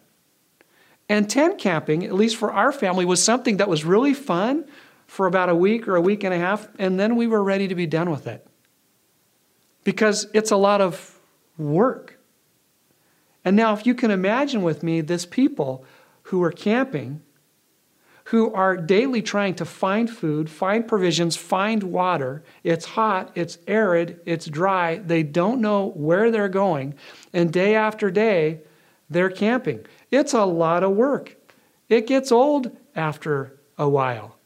And 1.08 1.28
tent 1.28 1.58
camping, 1.58 2.04
at 2.04 2.12
least 2.12 2.36
for 2.36 2.52
our 2.52 2.70
family, 2.70 3.04
was 3.04 3.20
something 3.20 3.56
that 3.56 3.68
was 3.68 3.84
really 3.84 4.14
fun 4.14 4.64
for 5.08 5.26
about 5.26 5.48
a 5.48 5.54
week 5.54 5.88
or 5.88 5.96
a 5.96 6.00
week 6.00 6.22
and 6.22 6.32
a 6.32 6.38
half, 6.38 6.68
and 6.78 7.00
then 7.00 7.16
we 7.16 7.26
were 7.26 7.42
ready 7.42 7.66
to 7.66 7.74
be 7.74 7.86
done 7.86 8.10
with 8.10 8.28
it. 8.28 8.46
Because 9.82 10.28
it's 10.32 10.52
a 10.52 10.56
lot 10.56 10.80
of 10.80 11.18
work. 11.58 12.16
And 13.44 13.56
now, 13.56 13.72
if 13.72 13.86
you 13.86 13.94
can 13.94 14.12
imagine 14.12 14.62
with 14.62 14.84
me 14.84 15.00
this 15.00 15.26
people 15.26 15.84
who 16.22 16.38
were 16.38 16.52
camping 16.52 17.22
who 18.26 18.52
are 18.54 18.76
daily 18.76 19.22
trying 19.22 19.54
to 19.54 19.64
find 19.64 20.10
food, 20.10 20.50
find 20.50 20.88
provisions, 20.88 21.36
find 21.36 21.84
water. 21.84 22.42
It's 22.64 22.84
hot, 22.84 23.30
it's 23.36 23.58
arid, 23.68 24.20
it's 24.26 24.46
dry. 24.46 24.96
They 24.96 25.22
don't 25.22 25.60
know 25.60 25.90
where 25.90 26.32
they're 26.32 26.48
going. 26.48 26.94
And 27.32 27.52
day 27.52 27.76
after 27.76 28.10
day, 28.10 28.62
they're 29.08 29.30
camping. 29.30 29.86
It's 30.10 30.34
a 30.34 30.44
lot 30.44 30.82
of 30.82 30.96
work. 30.96 31.36
It 31.88 32.08
gets 32.08 32.32
old 32.32 32.76
after 32.96 33.60
a 33.78 33.88
while. 33.88 34.36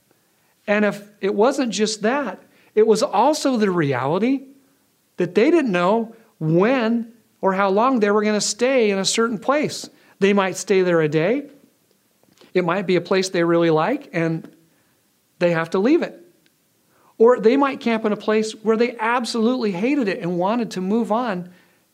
And 0.67 0.85
if 0.85 1.11
it 1.23 1.35
wasn't 1.35 1.73
just 1.73 2.03
that, 2.03 2.43
it 2.75 2.87
was 2.87 3.03
also 3.03 3.57
the 3.57 3.71
reality 3.71 4.43
that 5.17 5.35
they 5.35 5.51
didn't 5.51 5.73
know 5.73 6.15
when 6.39 7.15
or 7.41 7.55
how 7.55 7.71
long 7.71 8.01
they 8.01 8.11
were 8.11 8.23
going 8.23 8.35
to 8.35 8.43
stay 8.43 8.91
in 8.91 8.99
a 8.99 9.07
certain 9.07 9.39
place. 9.39 9.89
They 10.19 10.35
might 10.35 10.59
stay 10.59 10.83
there 10.83 11.01
a 11.01 11.09
day, 11.09 11.49
it 12.55 12.65
might 12.65 12.87
be 12.87 12.97
a 12.97 13.01
place 13.01 13.29
they 13.29 13.45
really 13.45 13.71
like 13.71 14.09
and 14.13 14.51
they 15.39 15.53
have 15.53 15.71
to 15.71 15.79
leave 15.79 16.03
it. 16.03 16.17
Or 17.19 17.39
they 17.39 17.57
might 17.57 17.81
camp 17.81 18.05
in 18.05 18.13
a 18.13 18.17
place 18.17 18.53
where 18.53 18.77
they 18.77 18.97
absolutely 18.99 19.73
hated 19.73 20.09
it 20.09 20.21
and 20.21 20.39
wanted 20.39 20.71
to 20.73 20.81
move 20.81 21.13
on, 21.13 21.51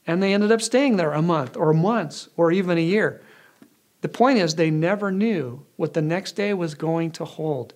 and 0.06 0.22
they 0.22 0.32
ended 0.32 0.52
up 0.52 0.62
staying 0.62 0.96
there 0.96 1.12
a 1.12 1.22
month 1.22 1.56
or 1.56 1.72
months 1.72 2.28
or 2.36 2.52
even 2.52 2.78
a 2.78 2.82
year. 2.82 3.20
The 4.02 4.08
point 4.08 4.38
is, 4.38 4.54
they 4.54 4.70
never 4.70 5.10
knew 5.10 5.66
what 5.74 5.94
the 5.94 6.02
next 6.02 6.32
day 6.32 6.54
was 6.54 6.74
going 6.74 7.10
to 7.12 7.24
hold. 7.24 7.74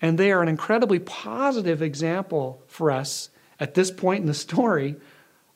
And 0.00 0.16
they 0.16 0.30
are 0.30 0.42
an 0.42 0.48
incredibly 0.48 1.00
positive 1.00 1.82
example 1.82 2.62
for 2.68 2.92
us 2.92 3.30
at 3.58 3.74
this 3.74 3.90
point 3.90 4.20
in 4.20 4.26
the 4.26 4.34
story 4.34 4.94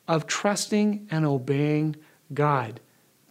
of 0.08 0.26
trusting 0.26 1.06
and 1.12 1.24
obeying 1.24 1.94
God 2.34 2.80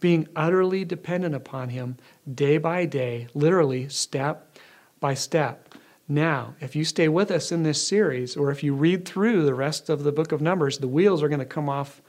being 0.00 0.26
utterly 0.34 0.84
dependent 0.84 1.34
upon 1.34 1.68
Him 1.68 1.96
day 2.34 2.58
by 2.58 2.84
day, 2.86 3.28
literally 3.34 3.88
step 3.88 4.56
by 5.00 5.14
step. 5.14 5.74
Now, 6.08 6.54
if 6.60 6.74
you 6.74 6.84
stay 6.84 7.08
with 7.08 7.30
us 7.30 7.52
in 7.52 7.62
this 7.62 7.86
series, 7.86 8.36
or 8.36 8.50
if 8.50 8.64
you 8.64 8.74
read 8.74 9.04
through 9.04 9.44
the 9.44 9.54
rest 9.54 9.88
of 9.88 10.02
the 10.02 10.12
book 10.12 10.32
of 10.32 10.40
Numbers, 10.40 10.78
the 10.78 10.88
wheels 10.88 11.22
are 11.22 11.28
going 11.28 11.38
to 11.38 11.44
come 11.46 11.68
off 11.68 12.02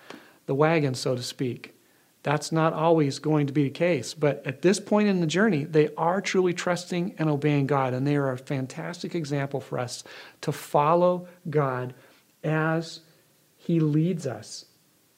the 0.48 0.56
wagon, 0.56 0.96
so 0.96 1.16
to 1.16 1.22
speak. 1.22 1.76
That's 2.24 2.52
not 2.52 2.74
always 2.74 3.20
going 3.20 3.48
to 3.48 3.54
be 3.54 3.64
the 3.64 3.70
case. 3.70 4.14
But 4.14 4.46
at 4.46 4.62
this 4.62 4.80
point 4.80 5.08
in 5.08 5.22
the 5.22 5.28
journey, 5.28 5.64
they 5.64 5.90
are 5.98 6.22
truly 6.22 6.54
trusting 6.54 7.16
and 7.18 7.30
obeying 7.30 7.68
God. 7.68 7.94
And 7.94 8.06
they 8.06 8.16
are 8.16 8.32
a 8.32 8.38
fantastic 8.38 9.16
example 9.16 9.60
for 9.60 9.80
us 9.80 10.04
to 10.42 10.52
follow 10.52 11.28
God 11.50 11.94
as 12.44 13.02
He 13.58 13.80
leads 13.80 14.28
us. 14.28 14.66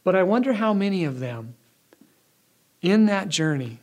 But 0.04 0.16
I 0.16 0.24
wonder 0.24 0.54
how 0.54 0.74
many 0.74 1.04
of 1.04 1.20
them 1.20 1.56
in 2.82 3.06
that 3.06 3.30
journey 3.30 3.80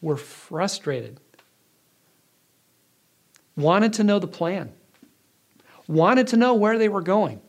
were 0.00 0.16
frustrated, 0.16 1.20
wanted 3.56 3.92
to 3.94 4.04
know 4.04 4.18
the 4.18 4.26
plan, 4.26 4.72
wanted 5.86 6.26
to 6.28 6.36
know 6.36 6.54
where 6.54 6.78
they 6.78 6.88
were 6.88 7.02
going, 7.02 7.40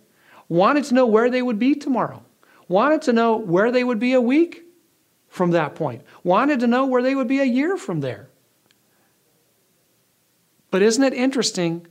wanted 0.49 0.83
to 0.85 0.93
know 0.93 1.05
where 1.05 1.29
they 1.29 1.41
would 1.41 1.59
be 1.59 1.75
tomorrow, 1.75 2.23
wanted 2.67 3.01
to 3.03 3.13
know 3.13 3.37
where 3.37 3.71
they 3.71 3.83
would 3.83 3.99
be 3.99 4.13
a 4.13 4.21
week 4.21 4.63
from 5.29 5.51
that 5.51 5.75
point, 5.75 6.01
wanted 6.23 6.59
to 6.59 6.67
know 6.67 6.85
where 6.85 7.01
they 7.01 7.15
would 7.15 7.27
be 7.27 7.39
a 7.39 7.45
year 7.45 7.77
from 7.77 8.01
there. 8.01 8.27
But 10.71 10.81
isn't 10.81 11.03
it 11.03 11.13
interesting 11.13 11.87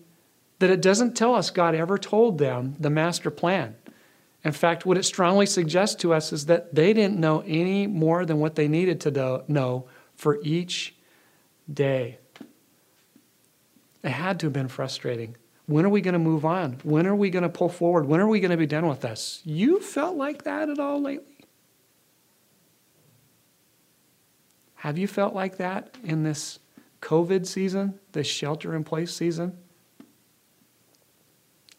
that 0.59 0.71
it 0.71 0.83
doesn't 0.83 1.17
tell 1.17 1.35
us 1.35 1.51
God 1.51 1.75
ever 1.75 1.99
told 1.99 2.39
them 2.39 2.77
the 2.79 2.91
master 2.91 3.31
plan? 3.31 3.77
In 4.43 4.53
fact, 4.53 4.87
what 4.87 4.97
it 4.97 5.05
strongly 5.05 5.45
suggests 5.45 5.97
to 5.97 6.15
us 6.15 6.33
is 6.33 6.47
that 6.47 6.75
they 6.75 6.95
didn't 6.95 7.19
know 7.19 7.43
any 7.47 7.87
more 7.87 8.25
than 8.25 8.39
what 8.39 8.55
they 8.55 8.69
needed 8.69 9.01
to 9.03 9.45
know 9.49 9.87
for 10.21 10.39
each 10.43 10.95
day. 11.73 12.19
It 14.03 14.11
had 14.11 14.39
to 14.41 14.47
have 14.47 14.53
been 14.53 14.69
frustrating. 14.69 15.35
When 15.65 15.87
are 15.87 15.89
we 15.89 16.03
going 16.03 16.13
to 16.13 16.19
move 16.19 16.45
on? 16.45 16.79
When 16.83 17.07
are 17.07 17.15
we 17.15 17.31
going 17.31 17.43
to 17.43 17.49
pull 17.49 17.71
forward? 17.71 18.05
When 18.05 18.21
are 18.21 18.29
we 18.29 18.39
going 18.39 18.51
to 18.51 18.59
be 18.59 18.67
done 18.67 18.87
with 18.87 19.01
this? 19.01 19.41
You 19.47 19.81
felt 19.81 20.17
like 20.17 20.45
that 20.45 20.69
at 20.69 20.79
all 20.79 21.01
lately? 21.01 21.47
Have 24.75 24.99
you 24.99 25.07
felt 25.07 25.35
like 25.35 25.57
that 25.57 25.97
in 26.05 26.23
this 26.23 26.59
COVID 27.01 27.47
season, 27.47 27.99
this 28.13 28.27
shelter 28.27 28.75
in 28.75 28.85
place 28.85 29.15
season? 29.15 29.57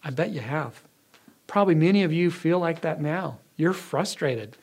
I 0.04 0.10
bet 0.10 0.32
you 0.32 0.42
have. 0.42 0.84
Probably 1.46 1.76
many 1.76 2.02
of 2.02 2.12
you 2.12 2.32
feel 2.32 2.58
like 2.58 2.82
that 2.82 3.00
now. 3.02 3.38
You're 3.56 3.74
frustrated. 3.74 4.58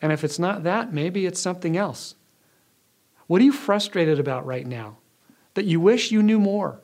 And 0.00 0.10
if 0.10 0.24
it's 0.24 0.38
not 0.38 0.62
that, 0.62 0.94
maybe 0.94 1.26
it's 1.26 1.40
something 1.40 1.76
else. 1.76 2.14
What 3.30 3.40
are 3.40 3.44
you 3.44 3.52
frustrated 3.52 4.18
about 4.18 4.44
right 4.44 4.66
now? 4.66 4.96
That 5.54 5.64
you 5.64 5.78
wish 5.78 6.10
you 6.10 6.20
knew 6.20 6.40
more. 6.40 6.80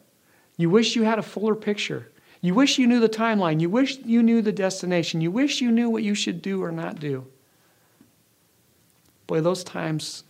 You 0.57 0.71
wish 0.71 0.95
you 0.95 1.03
had 1.03 1.19
a 1.19 1.23
fuller 1.23 1.57
picture. 1.57 2.12
You 2.41 2.55
wish 2.55 2.79
you 2.79 2.87
knew 2.87 3.00
the 3.00 3.09
timeline. 3.09 3.61
You 3.61 3.69
wish 3.69 3.99
you 4.05 4.23
knew 4.23 4.41
the 4.41 4.53
destination. 4.53 5.21
You 5.21 5.33
wish 5.33 5.61
you 5.61 5.73
knew 5.73 5.91
what 5.91 6.05
you 6.05 6.15
should 6.15 6.41
do 6.41 6.62
or 6.62 6.71
not 6.71 7.00
do. 7.00 7.26
Boy, 9.26 9.41
those 9.41 9.65
times 9.65 10.23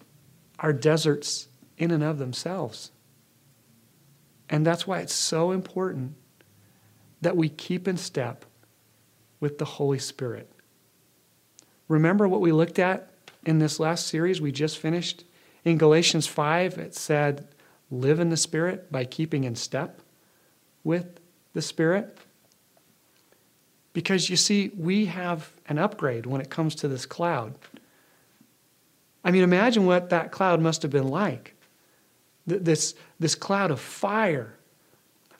are 0.58 0.72
deserts 0.72 1.48
in 1.76 1.90
and 1.90 2.02
of 2.02 2.16
themselves. 2.16 2.92
And 4.48 4.64
that's 4.64 4.86
why 4.86 5.00
it's 5.00 5.12
so 5.12 5.50
important 5.50 6.14
that 7.20 7.36
we 7.36 7.50
keep 7.50 7.86
in 7.86 7.98
step 7.98 8.46
with 9.38 9.58
the 9.58 9.66
Holy 9.66 9.98
Spirit. 9.98 10.50
Remember 11.88 12.26
what 12.26 12.40
we 12.40 12.52
looked 12.52 12.78
at 12.78 13.10
in 13.44 13.58
this 13.58 13.78
last 13.78 14.06
series 14.06 14.40
we 14.40 14.50
just 14.50 14.78
finished? 14.78 15.22
In 15.66 15.78
Galatians 15.78 16.28
5, 16.28 16.78
it 16.78 16.94
said, 16.94 17.48
Live 17.90 18.20
in 18.20 18.30
the 18.30 18.36
Spirit 18.36 18.90
by 18.92 19.04
keeping 19.04 19.42
in 19.42 19.56
step 19.56 20.00
with 20.84 21.18
the 21.54 21.60
Spirit. 21.60 22.16
Because 23.92 24.30
you 24.30 24.36
see, 24.36 24.70
we 24.78 25.06
have 25.06 25.52
an 25.68 25.78
upgrade 25.78 26.24
when 26.24 26.40
it 26.40 26.50
comes 26.50 26.76
to 26.76 26.88
this 26.88 27.04
cloud. 27.04 27.54
I 29.24 29.32
mean, 29.32 29.42
imagine 29.42 29.86
what 29.86 30.10
that 30.10 30.30
cloud 30.30 30.60
must 30.60 30.82
have 30.82 30.92
been 30.92 31.08
like. 31.08 31.54
This, 32.46 32.94
this 33.18 33.34
cloud 33.34 33.72
of 33.72 33.80
fire, 33.80 34.54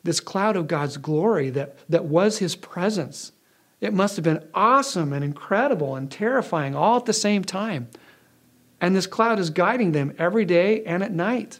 this 0.03 0.19
cloud 0.19 0.57
of 0.57 0.67
God's 0.67 0.97
glory 0.97 1.49
that, 1.51 1.77
that 1.89 2.03
was 2.03 2.39
His 2.39 2.53
presence 2.53 3.31
it 3.79 3.93
must 3.93 4.15
have 4.15 4.23
been 4.23 4.43
awesome 4.53 5.13
and 5.13 5.23
incredible 5.23 5.95
and 5.95 6.09
terrifying 6.09 6.75
all 6.75 6.97
at 6.97 7.05
the 7.05 7.13
same 7.13 7.43
time. 7.43 7.89
And 8.79 8.95
this 8.95 9.07
cloud 9.07 9.39
is 9.39 9.49
guiding 9.49 9.91
them 9.91 10.13
every 10.17 10.45
day 10.45 10.83
and 10.83 11.01
at 11.03 11.11
night. 11.11 11.59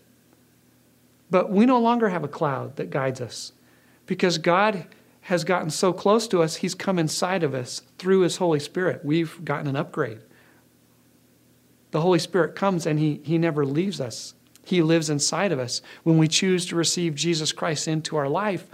But 1.30 1.52
we 1.52 1.66
no 1.66 1.80
longer 1.80 2.10
have 2.10 2.24
a 2.24 2.30
cloud 2.30 2.76
that 2.76 2.90
guides 2.90 3.20
us 3.22 3.54
because 4.06 4.38
God 4.38 4.86
has 5.22 5.44
gotten 5.44 5.70
so 5.70 5.92
close 5.92 6.28
to 6.30 6.42
us, 6.42 6.58
He's 6.58 6.74
come 6.74 6.98
inside 6.98 7.44
of 7.44 7.54
us 7.54 7.82
through 7.98 8.22
His 8.22 8.38
Holy 8.38 8.60
Spirit. 8.60 9.04
We've 9.04 9.44
gotten 9.44 9.68
an 9.68 9.76
upgrade. 9.76 10.20
The 11.92 12.02
Holy 12.02 12.20
Spirit 12.20 12.56
comes 12.56 12.86
and 12.86 12.98
He, 12.98 13.20
he 13.24 13.38
never 13.38 13.66
leaves 13.66 14.00
us, 14.00 14.36
He 14.64 14.82
lives 14.82 15.10
inside 15.10 15.52
of 15.52 15.60
us 15.60 15.82
when 16.04 16.18
we 16.18 16.30
choose 16.30 16.66
to 16.68 16.76
receive 16.76 17.16
Jesus 17.16 17.52
Christ 17.52 17.88
into 17.88 18.16
our 18.16 18.30
life 18.30 18.68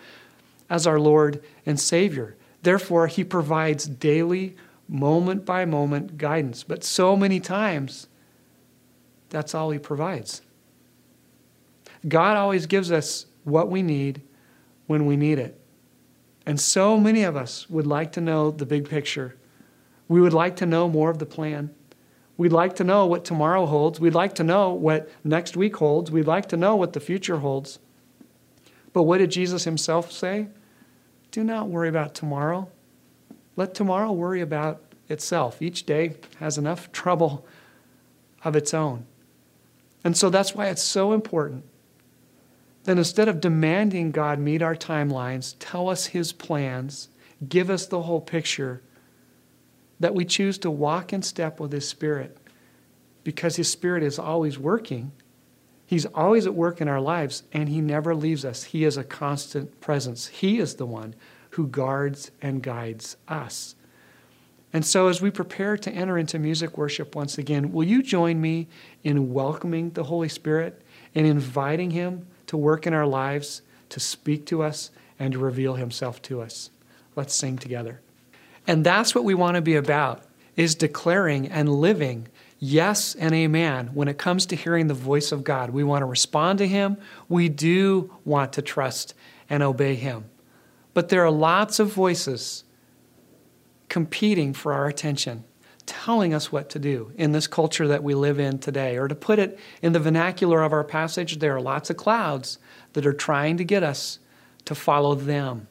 as 0.70 0.86
our 0.86 1.00
Lord 1.00 1.44
and 1.66 1.80
Savior. 1.80 2.36
Therefore, 2.62 3.08
he 3.08 3.24
provides 3.24 3.86
daily, 3.86 4.56
moment 4.88 5.46
by 5.46 5.66
moment 5.66 6.18
guidance. 6.18 6.64
But 6.64 6.84
so 6.84 7.16
many 7.16 7.40
times, 7.40 8.08
that's 9.34 9.56
all 9.56 9.72
he 9.72 9.80
provides. 9.80 10.44
God 12.08 12.38
always 12.38 12.68
gives 12.68 12.92
us 12.92 13.26
what 13.44 13.70
we 13.70 13.82
need 13.82 14.22
when 14.86 15.08
we 15.08 15.18
need 15.18 15.40
it. 15.40 15.60
And 16.46 16.60
so 16.60 17.00
many 17.00 17.24
of 17.24 17.36
us 17.36 17.68
would 17.70 17.88
like 17.88 18.12
to 18.12 18.22
know 18.22 18.52
the 18.52 18.66
big 18.66 18.88
picture. 18.88 19.36
We 20.08 20.22
would 20.22 20.34
like 20.34 20.56
to 20.58 20.68
know 20.68 20.88
more 20.88 21.10
of 21.10 21.18
the 21.18 21.26
plan. 21.26 21.74
We'd 22.38 22.52
like 22.52 22.76
to 22.76 22.84
know 22.84 23.08
what 23.08 23.26
tomorrow 23.26 23.66
holds. 23.66 24.00
We'd 24.00 24.14
like 24.14 24.36
to 24.36 24.44
know 24.44 24.72
what 24.72 25.10
next 25.24 25.58
week 25.58 25.78
holds. 25.78 26.12
We'd 26.12 26.28
like 26.28 26.48
to 26.50 26.58
know 26.58 26.76
what 26.76 26.94
the 26.94 27.00
future 27.00 27.38
holds. 27.38 27.80
But 28.92 29.04
what 29.04 29.18
did 29.18 29.32
Jesus 29.32 29.64
himself 29.64 30.12
say? 30.12 30.48
Do 31.32 31.44
not 31.44 31.70
worry 31.70 31.90
about 31.90 32.14
tomorrow. 32.14 32.70
Let 33.56 33.74
tomorrow 33.74 34.12
worry 34.12 34.42
about 34.42 34.82
itself. 35.10 35.60
Each 35.60 35.86
day 35.86 36.18
has 36.40 36.60
enough 36.60 36.92
trouble 36.92 37.46
of 38.44 38.56
its 38.56 38.74
own. 38.74 39.08
And 40.04 40.18
so 40.18 40.30
that's 40.30 40.54
why 40.54 40.68
it's 40.68 40.84
so 40.84 41.14
important 41.14 41.64
that 42.84 42.98
instead 42.98 43.30
of 43.30 43.40
demanding 43.40 44.12
God 44.12 44.40
meet 44.40 44.62
our 44.62 44.76
timelines, 44.76 45.56
tell 45.60 45.90
us 45.90 46.08
his 46.08 46.34
plans, 46.34 47.10
give 47.48 47.70
us 47.70 47.86
the 47.86 48.02
whole 48.02 48.22
picture, 48.22 48.82
that 50.00 50.14
we 50.14 50.26
choose 50.26 50.58
to 50.60 50.70
walk 50.70 51.14
in 51.14 51.22
step 51.22 51.60
with 51.60 51.72
his 51.72 51.88
spirit 51.88 52.38
because 53.24 53.56
his 53.56 53.72
spirit 53.72 54.04
is 54.04 54.20
always 54.20 54.60
working 54.60 55.14
He's 55.94 56.08
always 56.08 56.48
at 56.48 56.56
work 56.56 56.82
in 56.82 56.88
our 56.88 57.00
lives, 57.00 57.44
and 57.52 57.70
He 57.70 57.80
never 57.80 58.16
leaves 58.16 58.46
us. 58.46 58.64
He 58.64 58.84
is 58.84 58.98
a 58.98 59.04
constant 59.04 59.80
presence. 59.80 60.26
He 60.26 60.58
is 60.58 60.76
the 60.76 60.88
one 60.88 61.14
who 61.52 61.68
guards 61.68 62.32
and 62.42 62.64
guides 62.64 63.16
us. 63.28 63.76
And 64.74 64.84
so, 64.84 65.08
as 65.08 65.22
we 65.22 65.30
prepare 65.30 65.78
to 65.78 65.92
enter 65.92 66.18
into 66.18 66.40
music 66.40 66.78
worship 66.78 67.16
once 67.16 67.38
again, 67.38 67.72
will 67.72 67.84
you 67.84 68.02
join 68.02 68.42
me 68.42 68.68
in 69.04 69.32
welcoming 69.32 69.92
the 69.92 70.04
Holy 70.04 70.30
Spirit 70.30 70.82
and 71.14 71.28
inviting 71.28 71.92
Him 71.92 72.26
to 72.48 72.58
work 72.58 72.86
in 72.88 72.94
our 72.94 73.06
lives, 73.06 73.62
to 73.90 74.00
speak 74.00 74.46
to 74.48 74.64
us, 74.64 74.90
and 75.20 75.34
to 75.34 75.40
reveal 75.40 75.76
himself 75.76 76.22
to 76.24 76.42
us. 76.42 76.70
Let's 77.16 77.34
sing 77.34 77.58
together. 77.58 78.02
And 78.68 78.86
that's 78.86 79.16
what 79.16 79.24
we 79.24 79.34
want 79.34 79.56
to 79.56 79.62
be 79.62 79.76
about 79.76 80.24
is 80.56 80.76
declaring 80.76 81.48
and 81.48 81.68
living 81.68 82.28
yes 82.60 83.16
and 83.16 83.34
amen 83.34 83.90
when 83.94 84.08
it 84.08 84.18
comes 84.18 84.46
to 84.46 84.56
hearing 84.56 84.88
the 84.88 84.94
voice 84.94 85.32
of 85.32 85.44
God. 85.44 85.72
We 85.72 85.84
want 85.84 86.04
to 86.04 86.06
respond 86.06 86.60
to 86.60 86.68
him. 86.68 86.98
We 87.28 87.50
do 87.50 88.14
want 88.24 88.54
to 88.54 88.62
trust 88.62 89.16
and 89.50 89.64
obey 89.64 89.96
him. 89.96 90.26
But 90.94 91.10
there 91.10 91.24
are 91.26 91.32
lots 91.32 91.80
of 91.80 91.92
voices 91.92 92.64
competing 93.94 94.54
for 94.54 94.74
our 94.74 94.88
attention, 94.88 95.44
telling 95.86 96.34
us 96.34 96.52
what 96.52 96.68
to 96.68 96.80
do 96.80 97.12
in 97.16 97.32
this 97.32 97.46
culture 97.46 97.88
that 97.88 98.02
we 98.02 98.16
live 98.16 98.40
in 98.40 98.58
today. 98.58 98.98
Or 98.98 99.08
to 99.08 99.14
put 99.14 99.38
it 99.38 99.60
in 99.84 99.94
the 99.94 100.00
vernacular 100.00 100.64
of 100.64 100.74
our 100.74 100.84
passage, 100.84 101.38
there 101.38 101.56
are 101.56 101.62
lots 101.62 101.92
of 101.92 101.96
clouds 101.96 102.58
that 102.94 103.06
are 103.06 103.14
trying 103.14 103.56
to 103.58 103.64
get 103.64 103.84
us 103.84 104.18
to 104.66 104.74
follow 104.74 105.14
them. 105.14 105.68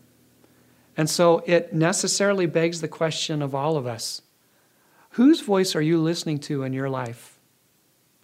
And 0.97 1.11
so 1.11 1.43
it 1.47 1.73
necessarily 1.75 2.47
begs 2.47 2.81
the 2.81 2.87
question 2.87 3.43
of 3.43 3.57
all 3.57 3.77
of 3.77 3.89
us 3.89 4.23
whose 5.11 5.41
voice 5.41 5.75
are 5.75 5.83
you 5.83 6.01
listening 6.01 6.39
to 6.39 6.63
in 6.63 6.73
your 6.73 6.89
life 6.89 7.41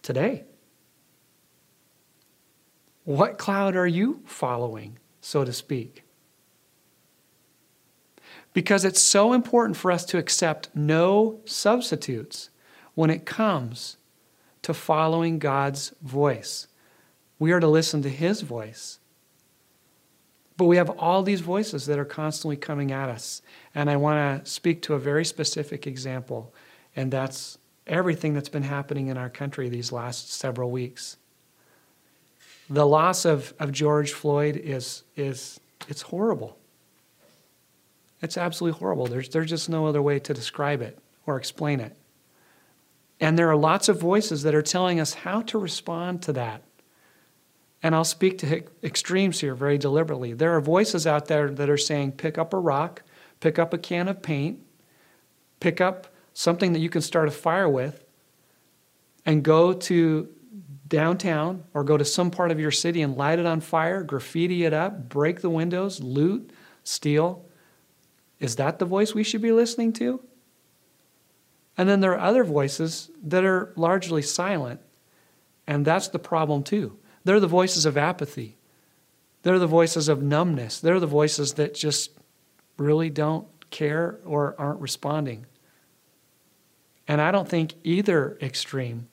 today? 0.01 0.45
What 3.03 3.37
cloud 3.37 3.75
are 3.75 3.85
you 3.85 4.21
following, 4.25 4.97
so 5.19 5.43
to 5.43 5.51
speak? 5.51 6.05
Because 8.53 8.85
it's 8.85 9.01
so 9.01 9.33
important 9.33 9.77
for 9.77 9.91
us 9.91 10.05
to 10.05 10.17
accept 10.17 10.69
no 10.75 11.39
substitutes 11.45 12.49
when 12.95 13.09
it 13.09 13.25
comes 13.25 13.97
to 14.61 14.73
following 14.73 15.39
God's 15.39 15.93
voice. 16.01 16.67
We 17.37 17.51
are 17.51 17.59
to 17.59 17.67
listen 17.67 18.01
to 18.01 18.09
His 18.09 18.41
voice. 18.41 18.99
But 20.57 20.65
we 20.65 20.75
have 20.75 20.89
all 20.89 21.23
these 21.23 21.39
voices 21.39 21.85
that 21.85 21.97
are 21.97 22.05
constantly 22.05 22.57
coming 22.57 22.91
at 22.91 23.07
us. 23.07 23.41
And 23.73 23.89
I 23.89 23.95
want 23.95 24.43
to 24.43 24.49
speak 24.49 24.81
to 24.83 24.93
a 24.93 24.99
very 24.99 25.23
specific 25.23 25.87
example, 25.87 26.53
and 26.97 27.09
that's 27.09 27.57
everything 27.87 28.33
that's 28.33 28.49
been 28.49 28.63
happening 28.63 29.07
in 29.07 29.17
our 29.17 29.29
country 29.29 29.69
these 29.69 29.93
last 29.93 30.33
several 30.33 30.69
weeks. 30.69 31.15
The 32.69 32.85
loss 32.85 33.23
of, 33.25 33.53
of 33.57 33.71
George 33.71 34.11
Floyd 34.11 34.57
is, 34.57 35.03
is 35.15 35.59
it's 35.87 36.01
horrible. 36.01 36.58
It's 38.21 38.37
absolutely 38.37 38.79
horrible. 38.79 39.07
There's, 39.07 39.29
there's 39.29 39.49
just 39.49 39.69
no 39.69 39.87
other 39.87 40.01
way 40.01 40.19
to 40.19 40.33
describe 40.33 40.81
it 40.81 40.97
or 41.25 41.37
explain 41.37 41.79
it. 41.79 41.95
And 43.19 43.37
there 43.37 43.49
are 43.49 43.55
lots 43.55 43.89
of 43.89 43.99
voices 43.99 44.43
that 44.43 44.55
are 44.55 44.61
telling 44.61 44.99
us 44.99 45.13
how 45.13 45.41
to 45.43 45.57
respond 45.57 46.21
to 46.23 46.33
that. 46.33 46.63
And 47.81 47.95
I'll 47.95 48.03
speak 48.03 48.39
to 48.39 48.63
extremes 48.83 49.39
here 49.39 49.55
very 49.55 49.77
deliberately. 49.77 50.33
There 50.33 50.55
are 50.55 50.61
voices 50.61 51.07
out 51.07 51.27
there 51.27 51.49
that 51.49 51.69
are 51.69 51.77
saying 51.77 52.13
pick 52.13 52.37
up 52.37 52.53
a 52.53 52.59
rock, 52.59 53.03
pick 53.39 53.57
up 53.57 53.73
a 53.73 53.77
can 53.77 54.07
of 54.07 54.21
paint, 54.21 54.59
pick 55.59 55.79
up 55.79 56.07
something 56.33 56.73
that 56.73 56.79
you 56.79 56.89
can 56.89 57.01
start 57.01 57.27
a 57.27 57.31
fire 57.31 57.69
with, 57.69 58.03
and 59.25 59.43
go 59.43 59.73
to 59.73 60.29
downtown 60.87 61.63
or 61.73 61.83
go 61.83 61.97
to 61.97 62.05
some 62.05 62.31
part 62.31 62.51
of 62.51 62.59
your 62.59 62.71
city 62.71 63.01
and 63.01 63.15
light 63.15 63.39
it 63.39 63.45
on 63.45 63.61
fire, 63.61 64.03
graffiti 64.03 64.65
it 64.65 64.73
up, 64.73 65.07
break 65.07 65.41
the 65.41 65.49
windows, 65.49 66.01
loot, 66.01 66.51
steal. 66.83 67.45
Is 68.39 68.55
that 68.55 68.79
the 68.79 68.85
voice 68.85 69.13
we 69.13 69.23
should 69.23 69.41
be 69.41 69.51
listening 69.51 69.93
to? 69.93 70.21
And 71.77 71.87
then 71.87 72.01
there 72.01 72.13
are 72.13 72.19
other 72.19 72.43
voices 72.43 73.09
that 73.23 73.45
are 73.45 73.73
largely 73.75 74.21
silent, 74.21 74.81
and 75.65 75.85
that's 75.85 76.09
the 76.09 76.19
problem 76.19 76.63
too. 76.63 76.97
They're 77.23 77.39
the 77.39 77.47
voices 77.47 77.85
of 77.85 77.97
apathy. 77.97 78.57
They're 79.43 79.59
the 79.59 79.67
voices 79.67 80.09
of 80.09 80.21
numbness. 80.21 80.79
They're 80.79 80.99
the 80.99 81.07
voices 81.07 81.53
that 81.53 81.73
just 81.73 82.11
really 82.77 83.09
don't 83.09 83.47
care 83.69 84.19
or 84.25 84.55
aren't 84.57 84.81
responding. 84.81 85.45
And 87.07 87.21
I 87.21 87.31
don't 87.31 87.47
think 87.47 87.75
either 87.83 88.37
extreme 88.41 89.07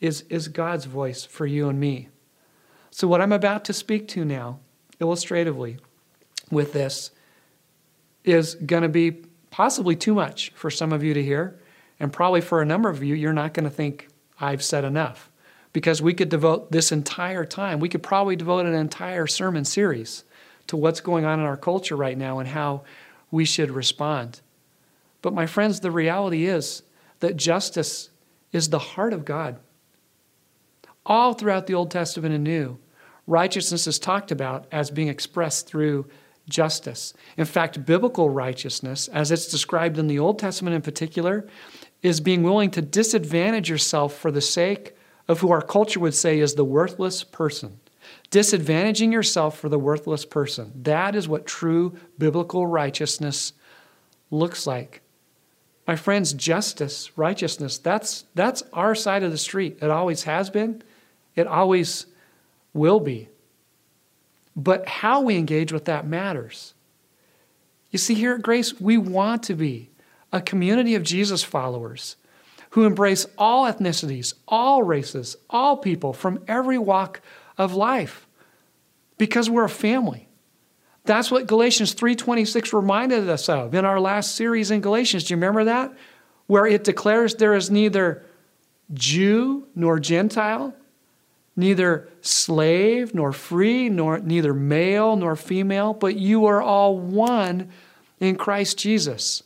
is, 0.00 0.22
is 0.22 0.48
God's 0.48 0.84
voice 0.84 1.24
for 1.24 1.46
you 1.46 1.68
and 1.68 1.80
me. 1.80 2.08
So, 2.90 3.08
what 3.08 3.20
I'm 3.20 3.32
about 3.32 3.64
to 3.66 3.72
speak 3.72 4.06
to 4.08 4.24
now, 4.24 4.60
illustratively, 5.00 5.78
with 6.50 6.72
this, 6.72 7.10
is 8.24 8.54
going 8.54 8.82
to 8.82 8.88
be 8.88 9.22
possibly 9.50 9.94
too 9.94 10.14
much 10.14 10.50
for 10.54 10.70
some 10.70 10.92
of 10.92 11.04
you 11.04 11.14
to 11.14 11.22
hear. 11.22 11.60
And 12.00 12.12
probably 12.12 12.40
for 12.40 12.60
a 12.60 12.66
number 12.66 12.88
of 12.88 13.02
you, 13.04 13.14
you're 13.14 13.32
not 13.32 13.54
going 13.54 13.64
to 13.64 13.70
think, 13.70 14.08
I've 14.40 14.64
said 14.64 14.84
enough. 14.84 15.30
Because 15.72 16.02
we 16.02 16.14
could 16.14 16.28
devote 16.28 16.72
this 16.72 16.90
entire 16.90 17.44
time, 17.44 17.80
we 17.80 17.88
could 17.88 18.02
probably 18.02 18.36
devote 18.36 18.66
an 18.66 18.74
entire 18.74 19.26
sermon 19.26 19.64
series 19.64 20.24
to 20.66 20.76
what's 20.76 21.00
going 21.00 21.24
on 21.24 21.38
in 21.38 21.46
our 21.46 21.56
culture 21.56 21.96
right 21.96 22.16
now 22.16 22.38
and 22.38 22.48
how 22.48 22.82
we 23.30 23.44
should 23.44 23.70
respond. 23.70 24.40
But, 25.22 25.34
my 25.34 25.46
friends, 25.46 25.80
the 25.80 25.90
reality 25.90 26.46
is 26.46 26.82
that 27.20 27.36
justice 27.36 28.10
is 28.52 28.68
the 28.68 28.78
heart 28.78 29.12
of 29.12 29.24
God. 29.24 29.56
All 31.06 31.34
throughout 31.34 31.66
the 31.66 31.74
Old 31.74 31.90
Testament 31.90 32.34
and 32.34 32.44
New, 32.44 32.78
righteousness 33.26 33.86
is 33.86 33.98
talked 33.98 34.30
about 34.30 34.66
as 34.70 34.90
being 34.90 35.08
expressed 35.08 35.66
through 35.66 36.06
justice. 36.48 37.14
In 37.36 37.44
fact, 37.44 37.86
biblical 37.86 38.30
righteousness, 38.30 39.08
as 39.08 39.30
it's 39.30 39.48
described 39.48 39.98
in 39.98 40.06
the 40.06 40.18
Old 40.18 40.38
Testament 40.38 40.74
in 40.74 40.82
particular, 40.82 41.48
is 42.02 42.20
being 42.20 42.42
willing 42.42 42.70
to 42.72 42.82
disadvantage 42.82 43.70
yourself 43.70 44.14
for 44.14 44.30
the 44.30 44.40
sake 44.40 44.94
of 45.26 45.40
who 45.40 45.50
our 45.50 45.62
culture 45.62 46.00
would 46.00 46.14
say 46.14 46.38
is 46.38 46.54
the 46.54 46.64
worthless 46.64 47.24
person. 47.24 47.80
Disadvantaging 48.30 49.10
yourself 49.10 49.58
for 49.58 49.68
the 49.68 49.78
worthless 49.78 50.26
person. 50.26 50.72
That 50.82 51.14
is 51.14 51.26
what 51.26 51.46
true 51.46 51.96
biblical 52.18 52.66
righteousness 52.66 53.54
looks 54.30 54.66
like. 54.66 55.00
My 55.86 55.96
friends, 55.96 56.32
justice, 56.32 57.16
righteousness, 57.16 57.78
that's, 57.78 58.24
that's 58.34 58.62
our 58.72 58.94
side 58.94 59.22
of 59.22 59.30
the 59.30 59.38
street. 59.38 59.78
It 59.82 59.90
always 59.90 60.24
has 60.24 60.50
been, 60.50 60.82
it 61.34 61.46
always 61.46 62.06
will 62.72 63.00
be. 63.00 63.28
But 64.56 64.86
how 64.86 65.20
we 65.20 65.36
engage 65.36 65.72
with 65.72 65.86
that 65.86 66.06
matters. 66.06 66.74
You 67.90 67.98
see, 67.98 68.14
here 68.14 68.34
at 68.34 68.42
Grace, 68.42 68.80
we 68.80 68.98
want 68.98 69.42
to 69.44 69.54
be 69.54 69.90
a 70.32 70.40
community 70.40 70.94
of 70.94 71.02
Jesus 71.02 71.42
followers 71.42 72.16
who 72.70 72.86
embrace 72.86 73.24
all 73.38 73.66
ethnicities, 73.66 74.34
all 74.48 74.82
races, 74.82 75.36
all 75.48 75.76
people 75.76 76.12
from 76.12 76.42
every 76.48 76.76
walk 76.76 77.20
of 77.56 77.74
life 77.74 78.26
because 79.16 79.48
we're 79.48 79.64
a 79.64 79.68
family. 79.68 80.28
That's 81.04 81.30
what 81.30 81.46
Galatians 81.46 81.94
3:26 81.94 82.72
reminded 82.72 83.28
us 83.28 83.48
of 83.48 83.74
in 83.74 83.84
our 83.84 84.00
last 84.00 84.34
series 84.34 84.70
in 84.70 84.80
Galatians. 84.80 85.24
Do 85.24 85.34
you 85.34 85.36
remember 85.36 85.64
that? 85.64 85.94
Where 86.46 86.66
it 86.66 86.82
declares 86.82 87.34
there 87.34 87.54
is 87.54 87.70
neither 87.70 88.24
Jew 88.92 89.68
nor 89.74 90.00
Gentile, 90.00 90.74
neither 91.56 92.08
slave 92.20 93.14
nor 93.14 93.32
free, 93.32 93.88
nor 93.88 94.18
neither 94.18 94.52
male 94.52 95.16
nor 95.16 95.36
female, 95.36 95.94
but 95.94 96.16
you 96.16 96.46
are 96.46 96.60
all 96.60 96.98
one 96.98 97.70
in 98.20 98.36
Christ 98.36 98.78
Jesus. 98.78 99.42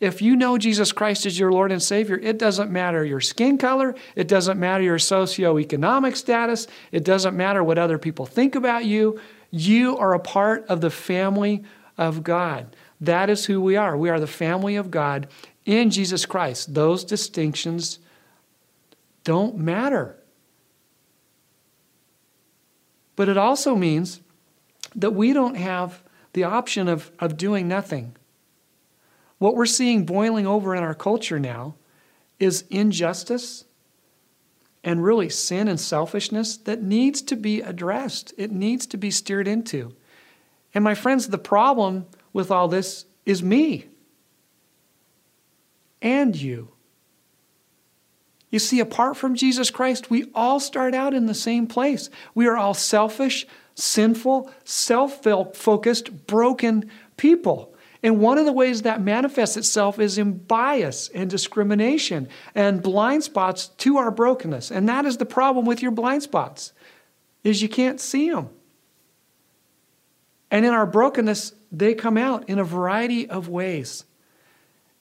If 0.00 0.20
you 0.20 0.36
know 0.36 0.58
Jesus 0.58 0.92
Christ 0.92 1.24
as 1.24 1.38
your 1.38 1.52
Lord 1.52 1.70
and 1.70 1.82
Savior, 1.82 2.18
it 2.18 2.38
doesn't 2.38 2.70
matter 2.70 3.04
your 3.04 3.20
skin 3.20 3.56
color, 3.56 3.94
it 4.16 4.28
doesn't 4.28 4.58
matter 4.58 4.82
your 4.82 4.98
socioeconomic 4.98 6.16
status, 6.16 6.66
it 6.92 7.04
doesn't 7.04 7.36
matter 7.36 7.62
what 7.62 7.78
other 7.78 7.98
people 7.98 8.26
think 8.26 8.54
about 8.54 8.84
you. 8.84 9.20
You 9.50 9.96
are 9.96 10.14
a 10.14 10.18
part 10.18 10.66
of 10.66 10.80
the 10.80 10.90
family 10.90 11.64
of 11.96 12.24
God. 12.24 12.74
That 13.00 13.30
is 13.30 13.46
who 13.46 13.60
we 13.60 13.76
are. 13.76 13.96
We 13.96 14.10
are 14.10 14.18
the 14.18 14.26
family 14.26 14.76
of 14.76 14.90
God 14.90 15.28
in 15.64 15.90
Jesus 15.90 16.26
Christ. 16.26 16.74
Those 16.74 17.04
distinctions 17.04 18.00
don't 19.22 19.56
matter. 19.56 20.16
But 23.16 23.28
it 23.28 23.36
also 23.36 23.74
means 23.74 24.20
that 24.94 25.12
we 25.12 25.32
don't 25.32 25.56
have 25.56 26.02
the 26.32 26.44
option 26.44 26.88
of, 26.88 27.10
of 27.18 27.36
doing 27.36 27.68
nothing. 27.68 28.16
What 29.38 29.54
we're 29.54 29.66
seeing 29.66 30.04
boiling 30.04 30.46
over 30.46 30.74
in 30.74 30.82
our 30.82 30.94
culture 30.94 31.38
now 31.38 31.74
is 32.38 32.64
injustice 32.70 33.64
and 34.82 35.02
really 35.02 35.28
sin 35.28 35.66
and 35.66 35.80
selfishness 35.80 36.56
that 36.58 36.82
needs 36.82 37.22
to 37.22 37.36
be 37.36 37.60
addressed. 37.60 38.34
It 38.36 38.52
needs 38.52 38.86
to 38.88 38.96
be 38.96 39.10
steered 39.10 39.48
into. 39.48 39.94
And 40.74 40.84
my 40.84 40.94
friends, 40.94 41.28
the 41.28 41.38
problem 41.38 42.06
with 42.32 42.50
all 42.50 42.68
this 42.68 43.06
is 43.24 43.42
me 43.42 43.86
and 46.02 46.36
you. 46.36 46.73
You 48.54 48.60
see, 48.60 48.78
apart 48.78 49.16
from 49.16 49.34
Jesus 49.34 49.68
Christ, 49.68 50.10
we 50.10 50.30
all 50.32 50.60
start 50.60 50.94
out 50.94 51.12
in 51.12 51.26
the 51.26 51.34
same 51.34 51.66
place. 51.66 52.08
We 52.36 52.46
are 52.46 52.56
all 52.56 52.72
selfish, 52.72 53.48
sinful, 53.74 54.48
self 54.62 55.24
focused, 55.24 56.28
broken 56.28 56.88
people. 57.16 57.74
And 58.00 58.20
one 58.20 58.38
of 58.38 58.44
the 58.44 58.52
ways 58.52 58.82
that 58.82 59.02
manifests 59.02 59.56
itself 59.56 59.98
is 59.98 60.18
in 60.18 60.34
bias 60.34 61.08
and 61.12 61.28
discrimination 61.28 62.28
and 62.54 62.80
blind 62.80 63.24
spots 63.24 63.66
to 63.78 63.96
our 63.96 64.12
brokenness. 64.12 64.70
And 64.70 64.88
that 64.88 65.04
is 65.04 65.16
the 65.16 65.26
problem 65.26 65.66
with 65.66 65.82
your 65.82 65.90
blind 65.90 66.22
spots. 66.22 66.72
is 67.42 67.60
you 67.60 67.68
can't 67.68 68.00
see 68.00 68.30
them. 68.30 68.50
And 70.52 70.64
in 70.64 70.72
our 70.72 70.86
brokenness, 70.86 71.54
they 71.72 71.92
come 71.92 72.16
out 72.16 72.48
in 72.48 72.60
a 72.60 72.64
variety 72.64 73.28
of 73.28 73.48
ways. 73.48 74.04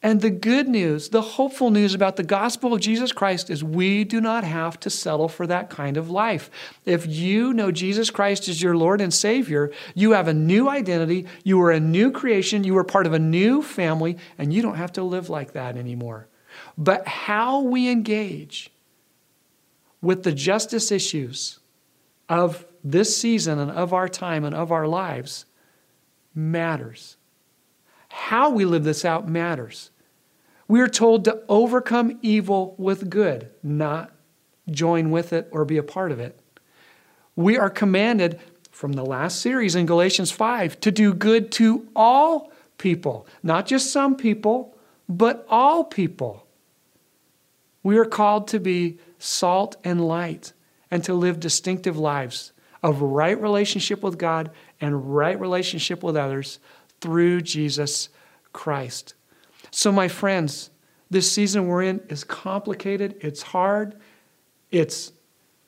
And 0.04 0.20
the 0.20 0.30
good 0.30 0.68
news, 0.68 1.10
the 1.10 1.22
hopeful 1.22 1.72
news 1.72 1.94
about 1.94 2.18
the 2.18 2.24
gospel 2.24 2.74
of 2.74 2.82
Jesus 2.82 3.14
Christ 3.14 3.50
is 3.50 3.64
we 3.64 4.04
do 4.04 4.20
not 4.20 4.44
have 4.44 4.78
to 4.82 4.90
settle 4.90 5.30
for 5.30 5.48
that 5.48 5.70
kind 5.70 5.96
of 5.96 6.10
life. 6.10 6.52
If 6.84 7.08
you 7.08 7.54
know 7.54 7.72
Jesus 7.72 8.10
Christ 8.10 8.50
as 8.50 8.62
your 8.62 8.76
Lord 8.76 9.00
and 9.00 9.14
Savior, 9.14 9.72
you 9.96 10.12
have 10.12 10.28
a 10.28 10.34
new 10.34 10.68
identity, 10.68 11.26
you 11.46 11.62
are 11.62 11.72
a 11.72 11.80
new 11.80 12.12
creation, 12.12 12.66
you 12.66 12.78
are 12.78 12.84
part 12.84 13.08
of 13.08 13.14
a 13.14 13.20
new 13.20 13.62
family, 13.62 14.18
and 14.38 14.54
you 14.54 14.62
don't 14.62 14.76
have 14.76 14.92
to 14.94 15.04
live 15.04 15.30
like 15.30 15.54
that 15.54 15.78
anymore. 15.78 16.28
But 16.78 17.08
how 17.08 17.62
we 17.62 17.88
engage 17.88 18.72
with 20.02 20.24
the 20.24 20.34
justice 20.34 20.92
issues 20.92 21.60
of 22.28 22.66
this 22.84 23.16
season 23.16 23.58
and 23.58 23.72
of 23.72 23.94
our 23.94 24.10
time 24.10 24.44
and 24.44 24.54
of 24.54 24.70
our 24.70 24.86
lives 24.86 25.46
matters. 26.36 27.16
How 28.10 28.50
we 28.50 28.66
live 28.66 28.84
this 28.84 29.06
out 29.06 29.30
matters. 29.30 29.92
We 30.74 30.82
are 30.82 30.88
told 30.88 31.26
to 31.26 31.44
overcome 31.48 32.18
evil 32.24 32.74
with 32.80 33.12
good, 33.12 33.52
not 33.62 34.10
join 34.72 35.12
with 35.12 35.32
it 35.32 35.48
or 35.52 35.66
be 35.66 35.78
a 35.78 35.84
part 35.84 36.12
of 36.12 36.20
it. 36.20 36.40
We 37.36 37.60
are 37.60 37.70
commanded 37.70 38.40
from 38.72 38.94
the 38.94 39.06
last 39.06 39.40
series 39.40 39.76
in 39.76 39.86
Galatians 39.86 40.32
5 40.32 40.80
to 40.80 40.90
do 40.90 41.14
good 41.14 41.52
to 41.52 41.88
all 41.96 42.52
people, 42.80 43.28
not 43.44 43.68
just 43.68 43.92
some 43.94 44.16
people, 44.16 44.76
but 45.08 45.46
all 45.48 45.84
people. 45.84 46.48
We 47.84 48.00
are 48.00 48.06
called 48.06 48.48
to 48.48 48.60
be 48.60 48.98
salt 49.20 49.76
and 49.84 50.08
light 50.08 50.54
and 50.90 51.04
to 51.04 51.14
live 51.14 51.40
distinctive 51.40 52.00
lives 52.00 52.52
of 52.82 53.00
right 53.00 53.40
relationship 53.40 54.02
with 54.02 54.18
God 54.18 54.50
and 54.82 55.14
right 55.14 55.40
relationship 55.40 56.02
with 56.02 56.18
others 56.18 56.58
through 57.00 57.42
Jesus 57.42 58.10
Christ. 58.54 59.14
So, 59.76 59.92
my 59.92 60.08
friends, 60.08 60.70
this 61.10 61.32
season 61.32 61.66
we're 61.66 61.82
in 61.82 62.00
is 62.08 62.24
complicated, 62.24 63.16
it's 63.22 63.42
hard, 63.42 63.96
it's, 64.70 65.12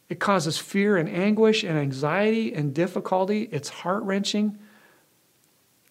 it 0.09 0.19
causes 0.19 0.59
fear 0.59 0.95
and 0.95 1.09
anguish 1.09 1.63
and 1.63 1.75
anxiety 1.75 2.53
and 2.53 2.71
difficulty, 2.71 3.49
it's 3.51 3.67
heart 3.67 4.03
wrenching, 4.03 4.59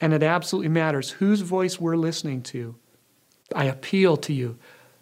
and 0.00 0.14
it 0.14 0.22
absolutely 0.22 0.68
matters 0.68 1.10
whose 1.10 1.40
voice 1.40 1.80
we're 1.80 1.96
listening 1.96 2.40
to. 2.42 2.76
I 3.52 3.64
appeal 3.64 4.16
to 4.18 4.32
you 4.32 4.58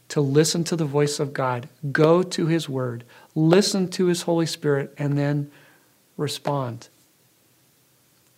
to 0.09 0.23
listen 0.23 0.65
to 0.65 0.75
the 0.75 0.87
voice 0.87 1.21
of 1.21 1.35
God, 1.35 1.69
go 1.93 2.23
to 2.23 2.47
His 2.47 2.67
Word, 2.67 3.05
listen 3.35 3.89
to 3.89 4.07
His 4.07 4.23
Holy 4.23 4.47
Spirit, 4.47 4.95
and 4.97 5.19
then 5.19 5.51
respond. 6.17 6.89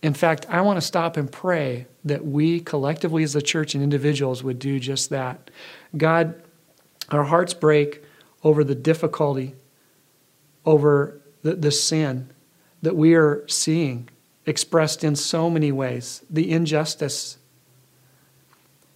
In 0.05 0.13
fact, 0.13 0.45
I 0.49 0.61
want 0.61 0.77
to 0.77 0.85
stop 0.85 1.17
and 1.17 1.31
pray 1.31 1.87
that 2.03 2.23
we 2.23 2.59
collectively 2.59 3.23
as 3.23 3.35
a 3.35 3.41
church 3.41 3.73
and 3.73 3.83
individuals 3.83 4.43
would 4.43 4.59
do 4.59 4.79
just 4.79 5.09
that. 5.09 5.49
God, 5.97 6.39
our 7.09 7.23
hearts 7.23 7.55
break 7.55 8.03
over 8.43 8.63
the 8.63 8.75
difficulty, 8.75 9.55
over 10.63 11.19
the, 11.41 11.55
the 11.55 11.71
sin 11.71 12.29
that 12.83 12.95
we 12.95 13.15
are 13.15 13.47
seeing 13.47 14.07
expressed 14.45 15.03
in 15.03 15.15
so 15.15 15.49
many 15.49 15.71
ways, 15.71 16.21
the 16.29 16.51
injustice. 16.51 17.39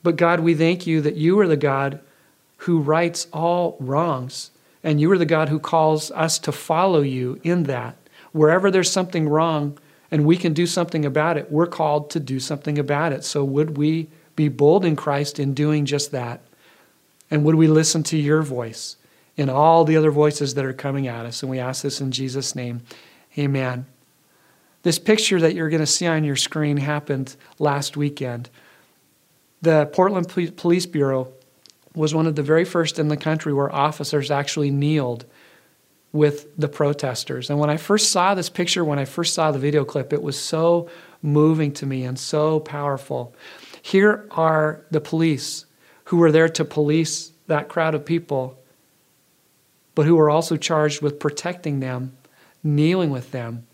But 0.03 0.15
God, 0.15 0.41
we 0.41 0.53
thank 0.53 0.85
you 0.85 1.01
that 1.01 1.15
you 1.15 1.39
are 1.39 1.47
the 1.47 1.57
God 1.57 2.01
who 2.57 2.79
rights 2.81 3.25
all 3.33 3.77
wrongs, 3.79 4.51
and 4.83 5.01
you 5.01 5.11
are 5.11 5.17
the 5.17 5.25
God 5.25 5.49
who 5.49 5.57
calls 5.57 6.11
us 6.11 6.37
to 6.37 6.51
follow 6.51 7.01
you 7.01 7.39
in 7.41 7.63
that. 7.63 7.97
Wherever 8.31 8.69
there's 8.69 8.91
something 8.91 9.27
wrong, 9.27 9.79
and 10.11 10.25
we 10.25 10.37
can 10.37 10.53
do 10.53 10.65
something 10.65 11.05
about 11.05 11.37
it, 11.37 11.51
we're 11.51 11.67
called 11.67 12.09
to 12.11 12.19
do 12.19 12.39
something 12.39 12.79
about 12.79 13.13
it. 13.13 13.23
So, 13.23 13.43
would 13.43 13.77
we 13.77 14.07
be 14.35 14.47
bold 14.47 14.85
in 14.85 14.95
Christ 14.95 15.39
in 15.39 15.53
doing 15.53 15.85
just 15.85 16.11
that? 16.11 16.41
And 17.29 17.43
would 17.43 17.55
we 17.55 17.67
listen 17.67 18.03
to 18.03 18.17
your 18.17 18.41
voice 18.41 18.95
in 19.37 19.49
all 19.49 19.85
the 19.85 19.97
other 19.97 20.11
voices 20.11 20.55
that 20.55 20.65
are 20.65 20.73
coming 20.73 21.07
at 21.07 21.25
us? 21.25 21.43
And 21.43 21.49
we 21.49 21.59
ask 21.59 21.83
this 21.83 22.01
in 22.01 22.11
Jesus' 22.11 22.55
name. 22.55 22.81
Amen. 23.37 23.85
This 24.83 24.97
picture 24.97 25.39
that 25.41 25.53
you're 25.53 25.69
going 25.69 25.81
to 25.81 25.85
see 25.85 26.07
on 26.07 26.23
your 26.23 26.35
screen 26.35 26.77
happened 26.77 27.35
last 27.59 27.97
weekend. 27.97 28.49
The 29.61 29.87
Portland 29.87 30.29
Police 30.55 30.85
Bureau 30.85 31.33
was 31.93 32.15
one 32.15 32.27
of 32.27 32.35
the 32.35 32.43
very 32.43 32.63
first 32.63 32.97
in 32.97 33.09
the 33.09 33.17
country 33.17 33.53
where 33.53 33.73
officers 33.73 34.31
actually 34.31 34.71
kneeled 34.71 35.25
with 36.11 36.55
the 36.57 36.67
protesters. 36.67 37.49
And 37.49 37.59
when 37.59 37.69
I 37.69 37.77
first 37.77 38.11
saw 38.11 38.33
this 38.33 38.49
picture, 38.49 38.83
when 38.83 38.99
I 38.99 39.05
first 39.05 39.33
saw 39.33 39.51
the 39.51 39.59
video 39.59 39.85
clip, 39.85 40.11
it 40.11 40.21
was 40.21 40.39
so 40.39 40.89
moving 41.21 41.71
to 41.73 41.85
me 41.85 42.03
and 42.03 42.17
so 42.17 42.59
powerful. 42.59 43.35
Here 43.81 44.27
are 44.31 44.83
the 44.89 45.01
police 45.01 45.65
who 46.05 46.17
were 46.17 46.31
there 46.31 46.49
to 46.49 46.65
police 46.65 47.31
that 47.47 47.69
crowd 47.69 47.95
of 47.95 48.05
people, 48.05 48.57
but 49.95 50.05
who 50.05 50.15
were 50.15 50.29
also 50.29 50.55
charged 50.55 51.01
with 51.01 51.19
protecting 51.19 51.79
them, 51.79 52.15
kneeling 52.63 53.09
with 53.09 53.31
them, 53.31 53.67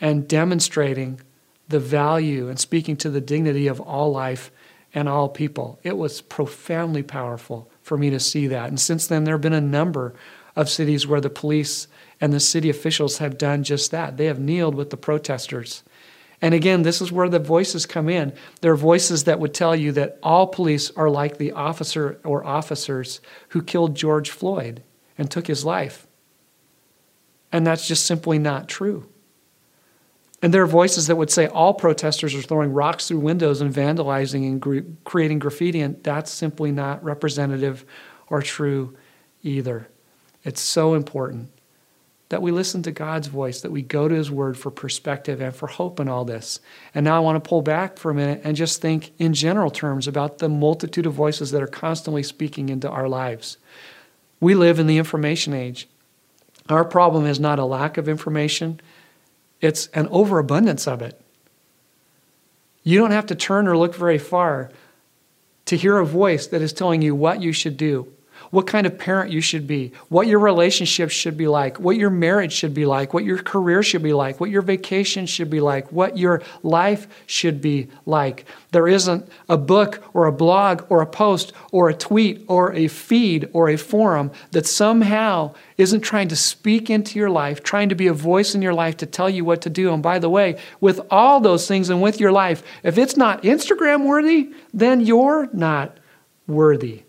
and 0.00 0.28
demonstrating 0.28 1.20
the 1.68 1.80
value 1.80 2.48
and 2.48 2.58
speaking 2.58 2.96
to 2.96 3.10
the 3.10 3.20
dignity 3.20 3.66
of 3.66 3.80
all 3.80 4.10
life 4.10 4.50
and 4.92 5.08
all 5.08 5.28
people. 5.28 5.78
It 5.82 5.96
was 5.96 6.20
profoundly 6.20 7.02
powerful 7.02 7.70
for 7.82 7.96
me 7.96 8.10
to 8.10 8.20
see 8.20 8.46
that. 8.48 8.68
And 8.68 8.80
since 8.80 9.06
then, 9.06 9.24
there 9.24 9.34
have 9.34 9.40
been 9.40 9.52
a 9.52 9.60
number 9.60 10.14
of 10.60 10.68
cities 10.68 11.06
where 11.06 11.20
the 11.20 11.30
police 11.30 11.88
and 12.20 12.32
the 12.32 12.40
city 12.40 12.68
officials 12.68 13.18
have 13.18 13.38
done 13.38 13.64
just 13.64 13.90
that. 13.90 14.16
They 14.16 14.26
have 14.26 14.38
kneeled 14.38 14.74
with 14.74 14.90
the 14.90 14.96
protesters. 14.96 15.82
And 16.42 16.54
again, 16.54 16.82
this 16.82 17.00
is 17.00 17.12
where 17.12 17.28
the 17.28 17.38
voices 17.38 17.86
come 17.86 18.08
in. 18.08 18.32
There 18.60 18.72
are 18.72 18.76
voices 18.76 19.24
that 19.24 19.40
would 19.40 19.52
tell 19.52 19.76
you 19.76 19.92
that 19.92 20.18
all 20.22 20.46
police 20.46 20.90
are 20.92 21.10
like 21.10 21.36
the 21.36 21.52
officer 21.52 22.18
or 22.24 22.44
officers 22.44 23.20
who 23.50 23.62
killed 23.62 23.94
George 23.94 24.30
Floyd 24.30 24.82
and 25.18 25.30
took 25.30 25.46
his 25.46 25.64
life. 25.64 26.06
And 27.52 27.66
that's 27.66 27.86
just 27.86 28.06
simply 28.06 28.38
not 28.38 28.68
true. 28.68 29.06
And 30.42 30.54
there 30.54 30.62
are 30.62 30.66
voices 30.66 31.08
that 31.08 31.16
would 31.16 31.30
say 31.30 31.46
all 31.46 31.74
protesters 31.74 32.34
are 32.34 32.40
throwing 32.40 32.72
rocks 32.72 33.08
through 33.08 33.18
windows 33.18 33.60
and 33.60 33.74
vandalizing 33.74 34.48
and 34.48 34.60
gr- 34.60 34.80
creating 35.04 35.38
graffiti, 35.38 35.80
and 35.80 36.02
that's 36.02 36.30
simply 36.30 36.72
not 36.72 37.04
representative 37.04 37.84
or 38.28 38.40
true 38.40 38.96
either. 39.42 39.88
It's 40.44 40.60
so 40.60 40.94
important 40.94 41.50
that 42.30 42.42
we 42.42 42.52
listen 42.52 42.82
to 42.84 42.92
God's 42.92 43.26
voice, 43.26 43.60
that 43.60 43.72
we 43.72 43.82
go 43.82 44.08
to 44.08 44.14
His 44.14 44.30
Word 44.30 44.56
for 44.56 44.70
perspective 44.70 45.40
and 45.40 45.54
for 45.54 45.66
hope 45.66 45.98
in 45.98 46.08
all 46.08 46.24
this. 46.24 46.60
And 46.94 47.04
now 47.04 47.16
I 47.16 47.20
want 47.20 47.42
to 47.42 47.48
pull 47.48 47.60
back 47.60 47.98
for 47.98 48.10
a 48.10 48.14
minute 48.14 48.40
and 48.44 48.56
just 48.56 48.80
think 48.80 49.12
in 49.18 49.34
general 49.34 49.70
terms 49.70 50.06
about 50.06 50.38
the 50.38 50.48
multitude 50.48 51.06
of 51.06 51.12
voices 51.12 51.50
that 51.50 51.62
are 51.62 51.66
constantly 51.66 52.22
speaking 52.22 52.68
into 52.68 52.88
our 52.88 53.08
lives. 53.08 53.58
We 54.38 54.54
live 54.54 54.78
in 54.78 54.86
the 54.86 54.96
information 54.96 55.52
age. 55.52 55.88
Our 56.68 56.84
problem 56.84 57.26
is 57.26 57.40
not 57.40 57.58
a 57.58 57.64
lack 57.64 57.98
of 57.98 58.08
information, 58.08 58.80
it's 59.60 59.88
an 59.88 60.06
overabundance 60.08 60.86
of 60.86 61.02
it. 61.02 61.20
You 62.84 62.96
don't 62.98 63.10
have 63.10 63.26
to 63.26 63.34
turn 63.34 63.66
or 63.66 63.76
look 63.76 63.94
very 63.94 64.18
far 64.18 64.70
to 65.66 65.76
hear 65.76 65.98
a 65.98 66.06
voice 66.06 66.46
that 66.46 66.62
is 66.62 66.72
telling 66.72 67.02
you 67.02 67.14
what 67.14 67.42
you 67.42 67.52
should 67.52 67.76
do 67.76 68.10
what 68.50 68.66
kind 68.66 68.86
of 68.86 68.98
parent 68.98 69.30
you 69.30 69.40
should 69.40 69.66
be, 69.66 69.92
what 70.08 70.26
your 70.26 70.40
relationships 70.40 71.14
should 71.14 71.36
be 71.36 71.46
like, 71.46 71.78
what 71.78 71.96
your 71.96 72.10
marriage 72.10 72.52
should 72.52 72.74
be 72.74 72.84
like, 72.84 73.14
what 73.14 73.24
your 73.24 73.38
career 73.38 73.82
should 73.82 74.02
be 74.02 74.12
like, 74.12 74.40
what 74.40 74.50
your 74.50 74.62
vacation 74.62 75.26
should 75.26 75.48
be 75.48 75.60
like, 75.60 75.90
what 75.92 76.18
your 76.18 76.42
life 76.62 77.06
should 77.26 77.60
be 77.60 77.88
like. 78.06 78.44
There 78.72 78.88
isn't 78.88 79.28
a 79.48 79.56
book 79.56 80.02
or 80.14 80.26
a 80.26 80.32
blog 80.32 80.84
or 80.88 81.00
a 81.00 81.06
post 81.06 81.52
or 81.70 81.88
a 81.88 81.94
tweet 81.94 82.44
or 82.48 82.72
a 82.72 82.88
feed 82.88 83.48
or 83.52 83.68
a 83.68 83.76
forum 83.76 84.32
that 84.50 84.66
somehow 84.66 85.54
isn't 85.78 86.00
trying 86.00 86.28
to 86.28 86.36
speak 86.36 86.90
into 86.90 87.18
your 87.18 87.30
life, 87.30 87.62
trying 87.62 87.88
to 87.88 87.94
be 87.94 88.08
a 88.08 88.12
voice 88.12 88.54
in 88.54 88.62
your 88.62 88.74
life 88.74 88.96
to 88.98 89.06
tell 89.06 89.30
you 89.30 89.44
what 89.44 89.62
to 89.62 89.70
do. 89.70 89.92
And 89.92 90.02
by 90.02 90.18
the 90.18 90.30
way, 90.30 90.58
with 90.80 91.00
all 91.10 91.40
those 91.40 91.66
things 91.68 91.88
and 91.88 92.02
with 92.02 92.20
your 92.20 92.32
life, 92.32 92.62
if 92.82 92.98
it's 92.98 93.16
not 93.16 93.42
Instagram 93.44 94.04
worthy, 94.06 94.52
then 94.74 95.00
you're 95.00 95.48
not 95.52 95.98
worthy. 96.46 97.04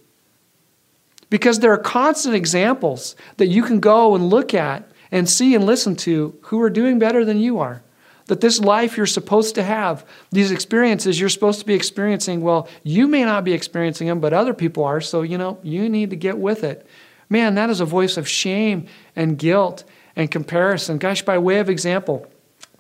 Because 1.32 1.60
there 1.60 1.74
are 1.74 1.78
constant 1.80 2.36
examples 2.36 3.16
that 3.38 3.48
you 3.48 3.64
can 3.64 3.80
go 3.80 4.14
and 4.14 4.30
look 4.30 4.54
at 4.54 4.88
and 5.12 5.28
see 5.28 5.56
and 5.56 5.66
listen 5.66 5.96
to 5.96 6.38
who 6.44 6.62
are 6.62 6.70
doing 6.70 7.00
better 7.00 7.26
than 7.26 7.40
you 7.40 7.58
are. 7.58 7.82
That 8.28 8.42
this 8.42 8.60
life 8.60 8.98
you're 8.98 9.06
supposed 9.06 9.56
to 9.56 9.64
have, 9.64 10.06
these 10.32 10.52
experiences 10.52 11.20
you're 11.20 11.30
supposed 11.30 11.60
to 11.60 11.66
be 11.66 11.74
experiencing, 11.74 12.42
well, 12.42 12.68
you 12.84 13.08
may 13.08 13.24
not 13.24 13.44
be 13.44 13.54
experiencing 13.54 14.08
them, 14.08 14.20
but 14.20 14.34
other 14.34 14.54
people 14.54 14.84
are, 14.84 15.02
so 15.02 15.22
you 15.22 15.38
know, 15.38 15.58
you 15.64 15.90
need 15.90 16.12
to 16.12 16.16
get 16.16 16.38
with 16.38 16.64
it. 16.64 16.86
Man, 17.30 17.56
that 17.56 17.70
is 17.70 17.80
a 17.80 17.86
voice 17.86 18.18
of 18.18 18.28
shame 18.28 18.88
and 19.16 19.38
guilt 19.38 19.84
and 20.16 20.30
comparison. 20.30 20.98
Gosh, 20.98 21.24
by 21.24 21.38
way 21.38 21.60
of 21.60 21.70
example, 21.70 22.31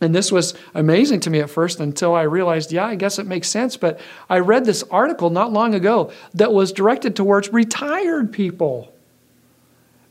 and 0.02 0.16
this 0.16 0.32
was 0.32 0.56
amazing 0.74 1.20
to 1.22 1.30
me 1.30 1.40
at 1.40 1.50
first 1.50 1.80
until 1.80 2.16
I 2.16 2.24
realized, 2.24 2.72
yeah, 2.72 2.86
I 2.86 2.96
guess 2.96 3.20
it 3.20 3.28
makes 3.28 3.48
sense. 3.48 3.78
But 3.78 4.00
I 4.30 4.40
read 4.40 4.66
this 4.66 4.84
article 4.90 5.30
not 5.30 5.54
long 5.54 5.76
ago 5.76 6.12
that 6.34 6.52
was 6.52 6.72
directed 6.72 7.16
towards 7.16 7.54
retired 7.54 8.34
people. 8.34 8.92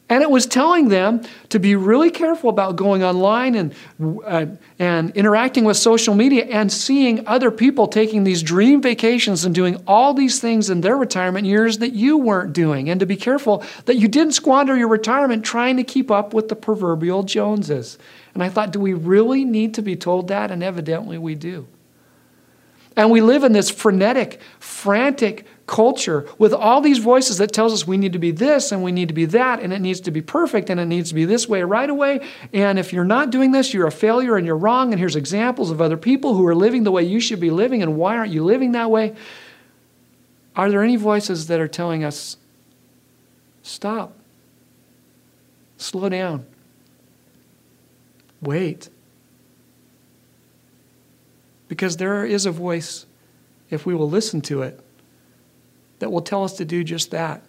And 0.08 0.24
it 0.24 0.30
was 0.30 0.44
telling 0.44 0.88
them 0.88 1.22
to 1.50 1.60
be 1.60 1.76
really 1.76 2.10
careful 2.10 2.50
about 2.50 2.74
going 2.74 3.04
online 3.04 3.54
and, 3.54 3.74
uh, 4.26 4.46
and 4.76 5.10
interacting 5.12 5.64
with 5.64 5.76
social 5.76 6.16
media 6.16 6.46
and 6.46 6.70
seeing 6.72 7.24
other 7.28 7.52
people 7.52 7.86
taking 7.86 8.24
these 8.24 8.42
dream 8.42 8.82
vacations 8.82 9.44
and 9.44 9.54
doing 9.54 9.80
all 9.86 10.12
these 10.12 10.40
things 10.40 10.68
in 10.68 10.80
their 10.80 10.96
retirement 10.96 11.46
years 11.46 11.78
that 11.78 11.92
you 11.92 12.16
weren't 12.16 12.52
doing. 12.52 12.90
And 12.90 12.98
to 12.98 13.06
be 13.06 13.16
careful 13.16 13.62
that 13.84 13.96
you 13.96 14.08
didn't 14.08 14.32
squander 14.32 14.76
your 14.76 14.88
retirement 14.88 15.44
trying 15.44 15.76
to 15.76 15.84
keep 15.84 16.10
up 16.10 16.34
with 16.34 16.48
the 16.48 16.56
proverbial 16.56 17.22
Joneses. 17.22 17.96
And 18.34 18.42
I 18.42 18.48
thought, 18.48 18.72
do 18.72 18.80
we 18.80 18.94
really 18.94 19.44
need 19.44 19.74
to 19.74 19.82
be 19.82 19.96
told 19.96 20.28
that? 20.28 20.50
And 20.50 20.62
evidently 20.62 21.18
we 21.18 21.34
do. 21.34 21.66
And 22.96 23.10
we 23.10 23.20
live 23.20 23.44
in 23.44 23.52
this 23.52 23.70
frenetic, 23.70 24.40
frantic 24.58 25.46
culture 25.66 26.28
with 26.36 26.52
all 26.52 26.80
these 26.80 26.98
voices 26.98 27.38
that 27.38 27.52
tells 27.52 27.72
us 27.72 27.86
we 27.86 27.96
need 27.96 28.12
to 28.12 28.18
be 28.18 28.32
this 28.32 28.72
and 28.72 28.82
we 28.82 28.90
need 28.90 29.06
to 29.06 29.14
be 29.14 29.24
that 29.24 29.60
and 29.60 29.72
it 29.72 29.78
needs 29.78 30.00
to 30.00 30.10
be 30.10 30.20
perfect 30.20 30.68
and 30.68 30.80
it 30.80 30.86
needs 30.86 31.10
to 31.10 31.14
be 31.14 31.24
this 31.24 31.48
way 31.48 31.62
right 31.62 31.88
away. 31.88 32.20
And 32.52 32.78
if 32.78 32.92
you're 32.92 33.04
not 33.04 33.30
doing 33.30 33.52
this, 33.52 33.72
you're 33.72 33.86
a 33.86 33.92
failure 33.92 34.36
and 34.36 34.44
you're 34.44 34.56
wrong. 34.56 34.92
And 34.92 34.98
here's 34.98 35.14
examples 35.14 35.70
of 35.70 35.80
other 35.80 35.96
people 35.96 36.34
who 36.34 36.44
are 36.46 36.54
living 36.54 36.82
the 36.82 36.90
way 36.90 37.04
you 37.04 37.20
should 37.20 37.38
be 37.38 37.50
living 37.50 37.82
and 37.82 37.96
why 37.96 38.16
aren't 38.16 38.32
you 38.32 38.44
living 38.44 38.72
that 38.72 38.90
way? 38.90 39.14
Are 40.56 40.68
there 40.68 40.82
any 40.82 40.96
voices 40.96 41.46
that 41.46 41.60
are 41.60 41.68
telling 41.68 42.02
us, 42.02 42.36
stop, 43.62 44.12
slow 45.76 46.08
down, 46.08 46.44
wait? 48.40 48.88
Because 51.68 51.96
there 51.96 52.24
is 52.24 52.46
a 52.46 52.50
voice, 52.50 53.06
if 53.70 53.86
we 53.86 53.94
will 53.94 54.10
listen 54.10 54.40
to 54.42 54.62
it, 54.62 54.80
that 56.00 56.10
will 56.10 56.22
tell 56.22 56.44
us 56.44 56.54
to 56.54 56.64
do 56.64 56.82
just 56.82 57.10
that 57.10 57.42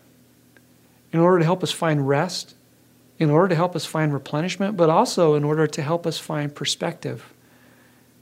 in 1.12 1.19
order 1.19 1.39
to 1.39 1.45
help 1.45 1.63
us 1.63 1.71
find 1.71 2.08
rest, 2.08 2.56
in 3.19 3.30
order 3.30 3.49
to 3.49 3.56
help 3.56 3.75
us 3.75 3.86
find 3.86 4.13
replenishment, 4.13 4.77
but 4.77 4.89
also 4.89 5.36
in 5.36 5.43
order 5.43 5.67
to 5.67 5.82
help 5.82 6.08
us 6.08 6.17
find 6.17 6.56
perspective. 6.56 7.34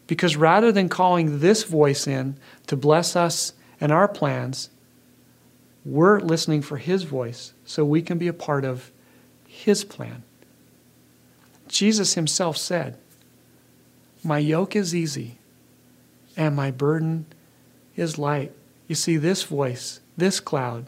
Because 0.08 0.36
rather 0.36 0.72
than 0.72 0.90
calling 0.90 1.40
this 1.40 1.64
voice 1.64 2.08
in 2.08 2.36
to 2.68 2.76
bless 2.76 3.16
us 3.16 3.54
and 3.80 3.92
our 3.92 4.08
plans, 4.08 4.70
we're 5.86 6.20
listening 6.20 6.62
for 6.62 6.78
His 6.78 7.04
voice 7.04 7.54
so 7.64 7.86
we 7.86 8.02
can 8.02 8.18
be 8.18 8.28
a 8.28 8.34
part 8.34 8.66
of 8.66 8.92
His 9.48 9.84
plan. 9.84 10.24
Jesus 11.70 12.16
Himself 12.16 12.58
said, 12.58 12.98
My 14.24 14.40
yoke 14.40 14.76
is 14.76 14.94
easy 14.94 15.38
and 16.36 16.56
my 16.56 16.72
burden 16.72 17.26
is 17.96 18.18
light. 18.18 18.52
You 18.88 18.96
see, 18.96 19.16
this 19.16 19.44
voice 19.44 20.02
this 20.18 20.40
cloud 20.40 20.88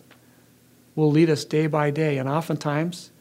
will 0.95 1.09
lead 1.09 1.29
us 1.29 1.45
day 1.45 1.67
by 1.67 1.89
day. 1.89 2.17
And 2.17 2.27
oftentimes, 2.27 3.11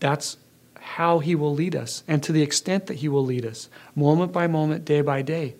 that's 0.00 0.36
how 0.74 1.20
He 1.20 1.34
will 1.34 1.54
lead 1.54 1.74
us, 1.74 2.02
and 2.06 2.22
to 2.22 2.32
the 2.32 2.42
extent 2.42 2.86
that 2.86 2.96
He 2.96 3.08
will 3.08 3.24
lead 3.24 3.46
us, 3.46 3.68
moment 3.94 4.32
by 4.32 4.46
moment, 4.46 4.84
day 4.84 5.00
by 5.00 5.22
day. 5.22 5.54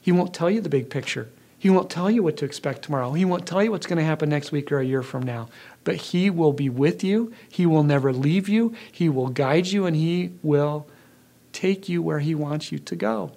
He 0.00 0.12
won't 0.12 0.32
tell 0.32 0.50
you 0.50 0.60
the 0.60 0.68
big 0.68 0.88
picture. 0.88 1.28
He 1.58 1.68
won't 1.68 1.90
tell 1.90 2.10
you 2.10 2.22
what 2.22 2.38
to 2.38 2.46
expect 2.46 2.82
tomorrow. 2.82 3.12
He 3.12 3.26
won't 3.26 3.46
tell 3.46 3.62
you 3.62 3.70
what's 3.70 3.86
going 3.86 3.98
to 3.98 4.04
happen 4.04 4.30
next 4.30 4.50
week 4.50 4.72
or 4.72 4.80
a 4.80 4.84
year 4.84 5.02
from 5.02 5.24
now. 5.24 5.50
But 5.84 5.96
He 5.96 6.30
will 6.30 6.52
be 6.52 6.68
with 6.68 7.02
you. 7.02 7.32
He 7.48 7.66
will 7.66 7.82
never 7.82 8.12
leave 8.12 8.48
you. 8.48 8.74
He 8.90 9.08
will 9.08 9.28
guide 9.28 9.68
you, 9.68 9.86
and 9.86 9.96
He 9.96 10.32
will 10.42 10.86
take 11.52 11.88
you 11.88 12.02
where 12.02 12.20
He 12.20 12.34
wants 12.34 12.70
you 12.70 12.78
to 12.78 12.96
go. 12.96 13.32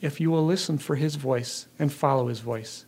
If 0.00 0.20
you 0.20 0.30
will 0.30 0.44
listen 0.44 0.78
for 0.78 0.96
His 0.96 1.16
voice 1.16 1.66
and 1.78 1.92
follow 1.92 2.28
His 2.28 2.40
voice 2.40 2.84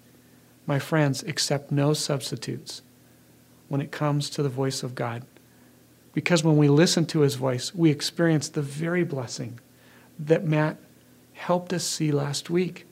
my 0.67 0.79
friends, 0.79 1.23
accept 1.23 1.71
no 1.71 1.93
substitutes 1.93 2.83
when 3.69 3.81
it 3.81 3.93
comes 3.93 4.31
to 4.31 4.43
the 4.43 4.49
voice 4.49 4.83
of 4.83 4.95
God. 4.95 5.25
Because 6.13 6.45
when 6.45 6.57
we 6.57 6.69
listen 6.69 7.07
to 7.07 7.21
his 7.21 7.35
voice, 7.35 7.75
we 7.75 7.91
experience 7.91 8.49
the 8.49 8.63
very 8.63 9.05
blessing 9.05 9.59
that 10.19 10.45
Matt 10.45 10.79
helped 11.33 11.73
us 11.73 11.85
see 11.85 12.13
last 12.13 12.49
week. 12.49 12.87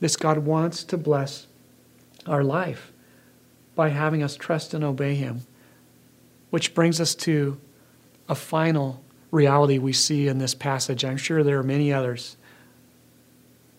This 0.00 0.16
God 0.16 0.38
wants 0.38 0.84
to 0.84 0.96
bless 0.96 1.46
our 2.26 2.44
life 2.44 2.92
by 3.78 3.90
having 3.90 4.24
us 4.24 4.34
trust 4.34 4.74
and 4.74 4.82
obey 4.82 5.14
him. 5.14 5.42
Which 6.50 6.74
brings 6.74 7.00
us 7.00 7.14
to 7.14 7.60
a 8.28 8.34
final 8.34 9.04
reality 9.30 9.78
we 9.78 9.92
see 9.92 10.26
in 10.26 10.38
this 10.38 10.52
passage. 10.52 11.04
I'm 11.04 11.16
sure 11.16 11.44
there 11.44 11.60
are 11.60 11.62
many 11.62 11.92
others. 11.92 12.36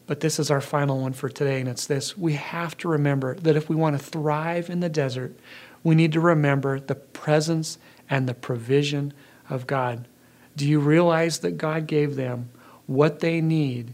But 0.08 0.22
this 0.22 0.40
is 0.40 0.50
our 0.50 0.62
final 0.62 1.02
one 1.02 1.12
for 1.12 1.28
today, 1.28 1.60
and 1.60 1.68
it's 1.68 1.86
this. 1.86 2.18
We 2.18 2.36
have 2.36 2.78
to 2.78 2.88
remember 2.88 3.36
that 3.36 3.58
if 3.58 3.68
we 3.68 3.76
want 3.76 4.00
to 4.00 4.04
thrive 4.04 4.70
in 4.70 4.80
the 4.80 4.88
desert, 4.88 5.38
we 5.84 5.96
need 5.96 6.14
to 6.14 6.22
remember 6.22 6.80
the 6.80 6.96
presence 6.96 7.78
and 8.10 8.26
the 8.26 8.34
provision 8.34 9.12
of 9.50 9.68
God. 9.68 10.08
Do 10.56 10.66
you 10.66 10.80
realize 10.80 11.40
that 11.40 11.58
God 11.58 11.88
gave 11.88 12.16
them 12.16 12.52
what 12.88 13.20
they 13.20 13.42
need, 13.42 13.92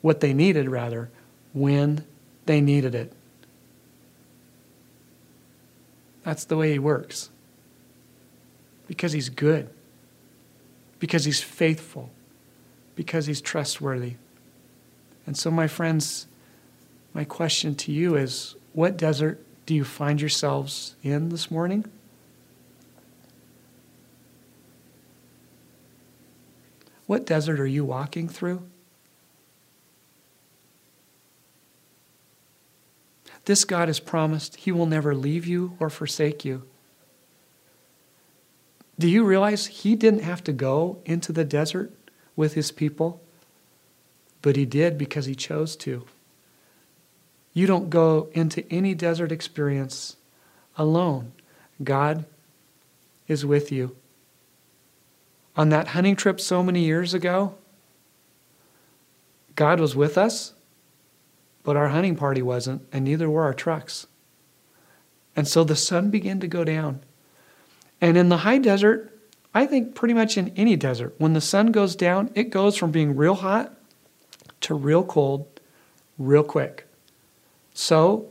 what 0.00 0.18
they 0.18 0.34
needed 0.34 0.68
rather, 0.68 1.10
when 1.52 2.04
they 2.46 2.60
needed 2.60 2.96
it? 2.96 3.12
That's 6.24 6.44
the 6.44 6.56
way 6.56 6.72
He 6.72 6.78
works. 6.78 7.30
Because 8.86 9.12
He's 9.12 9.28
good, 9.28 9.70
because 10.98 11.24
He's 11.24 11.42
faithful, 11.42 12.10
because 12.94 13.26
He's 13.26 13.40
trustworthy. 13.40 14.14
And 15.26 15.36
so, 15.36 15.50
my 15.50 15.68
friends, 15.68 16.26
my 17.14 17.24
question 17.24 17.74
to 17.76 17.92
you 17.92 18.16
is 18.16 18.56
what 18.72 18.96
desert 18.96 19.44
do 19.66 19.74
you 19.74 19.84
find 19.84 20.20
yourselves 20.20 20.96
in 21.02 21.28
this 21.28 21.50
morning? 21.50 21.84
What 27.06 27.26
desert 27.26 27.60
are 27.60 27.66
you 27.66 27.84
walking 27.84 28.28
through? 28.28 28.62
This 33.44 33.64
God 33.64 33.88
has 33.88 34.00
promised 34.00 34.56
He 34.56 34.72
will 34.72 34.86
never 34.86 35.14
leave 35.14 35.46
you 35.46 35.76
or 35.80 35.90
forsake 35.90 36.44
you. 36.44 36.62
Do 38.98 39.08
you 39.08 39.24
realize 39.24 39.66
He 39.66 39.96
didn't 39.96 40.22
have 40.22 40.44
to 40.44 40.52
go 40.52 40.98
into 41.04 41.32
the 41.32 41.44
desert 41.44 41.92
with 42.36 42.54
His 42.54 42.70
people? 42.70 43.20
but 44.42 44.56
he 44.56 44.66
did 44.66 44.98
because 44.98 45.26
he 45.26 45.34
chose 45.34 45.76
to. 45.76 46.04
You 47.54 47.66
don't 47.66 47.88
go 47.88 48.28
into 48.32 48.70
any 48.70 48.94
desert 48.94 49.30
experience 49.30 50.16
alone. 50.76 51.32
God 51.82 52.24
is 53.28 53.46
with 53.46 53.70
you. 53.70 53.96
On 55.56 55.68
that 55.68 55.88
hunting 55.88 56.16
trip 56.16 56.40
so 56.40 56.62
many 56.62 56.84
years 56.84 57.14
ago, 57.14 57.54
God 59.54 59.80
was 59.80 59.94
with 59.94 60.18
us, 60.18 60.54
but 61.62 61.76
our 61.76 61.88
hunting 61.88 62.16
party 62.16 62.42
wasn't, 62.42 62.86
and 62.92 63.04
neither 63.04 63.30
were 63.30 63.44
our 63.44 63.54
trucks. 63.54 64.06
And 65.34 65.48
so 65.48 65.64
the 65.64 65.76
sun 65.76 66.10
began 66.10 66.40
to 66.40 66.46
go 66.46 66.64
down. 66.64 67.00
And 68.00 68.16
in 68.16 68.28
the 68.28 68.38
high 68.38 68.58
desert, 68.58 69.18
I 69.54 69.66
think 69.66 69.94
pretty 69.94 70.14
much 70.14 70.36
in 70.36 70.52
any 70.56 70.76
desert, 70.76 71.14
when 71.18 71.34
the 71.34 71.40
sun 71.40 71.72
goes 71.72 71.94
down, 71.94 72.30
it 72.34 72.50
goes 72.50 72.76
from 72.76 72.90
being 72.90 73.16
real 73.16 73.34
hot 73.34 73.74
to 74.62 74.74
real 74.74 75.04
cold 75.04 75.46
real 76.18 76.42
quick. 76.42 76.86
So 77.74 78.28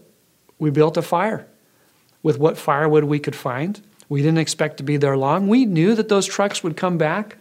we 0.59 0.69
built 0.69 0.97
a 0.97 1.01
fire 1.01 1.47
with 2.23 2.37
what 2.37 2.57
firewood 2.57 3.03
we 3.05 3.19
could 3.19 3.35
find. 3.35 3.81
We 4.09 4.21
didn't 4.21 4.39
expect 4.39 4.77
to 4.77 4.83
be 4.83 4.97
there 4.97 5.17
long. 5.17 5.47
We 5.47 5.65
knew 5.65 5.95
that 5.95 6.09
those 6.09 6.25
trucks 6.25 6.63
would 6.63 6.77
come 6.77 6.97
back. 6.97 7.37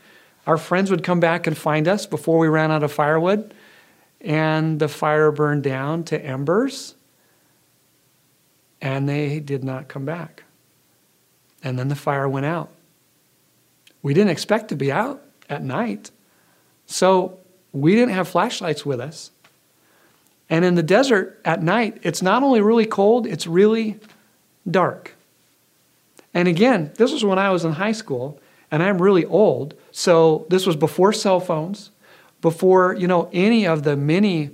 Our 0.46 0.56
friends 0.56 0.90
would 0.90 1.02
come 1.02 1.20
back 1.20 1.46
and 1.46 1.56
find 1.56 1.88
us 1.88 2.06
before 2.06 2.38
we 2.38 2.48
ran 2.48 2.70
out 2.70 2.82
of 2.82 2.92
firewood. 2.92 3.52
And 4.20 4.78
the 4.78 4.88
fire 4.88 5.32
burned 5.32 5.62
down 5.62 6.04
to 6.04 6.24
embers. 6.24 6.94
And 8.80 9.08
they 9.08 9.40
did 9.40 9.64
not 9.64 9.88
come 9.88 10.04
back. 10.04 10.44
And 11.62 11.78
then 11.78 11.88
the 11.88 11.96
fire 11.96 12.28
went 12.28 12.46
out. 12.46 12.70
We 14.02 14.14
didn't 14.14 14.30
expect 14.30 14.68
to 14.68 14.76
be 14.76 14.90
out 14.90 15.22
at 15.48 15.62
night. 15.62 16.10
So 16.86 17.38
we 17.72 17.94
didn't 17.94 18.14
have 18.14 18.28
flashlights 18.28 18.84
with 18.86 19.00
us. 19.00 19.30
And 20.48 20.64
in 20.64 20.74
the 20.74 20.82
desert 20.82 21.40
at 21.44 21.62
night, 21.62 21.98
it's 22.02 22.22
not 22.22 22.42
only 22.42 22.60
really 22.60 22.86
cold, 22.86 23.26
it's 23.26 23.46
really 23.46 24.00
dark. 24.68 25.14
And 26.34 26.48
again, 26.48 26.92
this 26.96 27.12
was 27.12 27.24
when 27.24 27.38
I 27.38 27.50
was 27.50 27.64
in 27.64 27.72
high 27.72 27.92
school, 27.92 28.40
and 28.70 28.82
I'm 28.82 29.00
really 29.00 29.24
old. 29.24 29.74
So 29.92 30.46
this 30.48 30.66
was 30.66 30.76
before 30.76 31.12
cell 31.12 31.40
phones, 31.40 31.90
before, 32.40 32.94
you 32.94 33.06
know, 33.06 33.28
any 33.32 33.66
of 33.66 33.82
the 33.82 33.96
many 33.96 34.50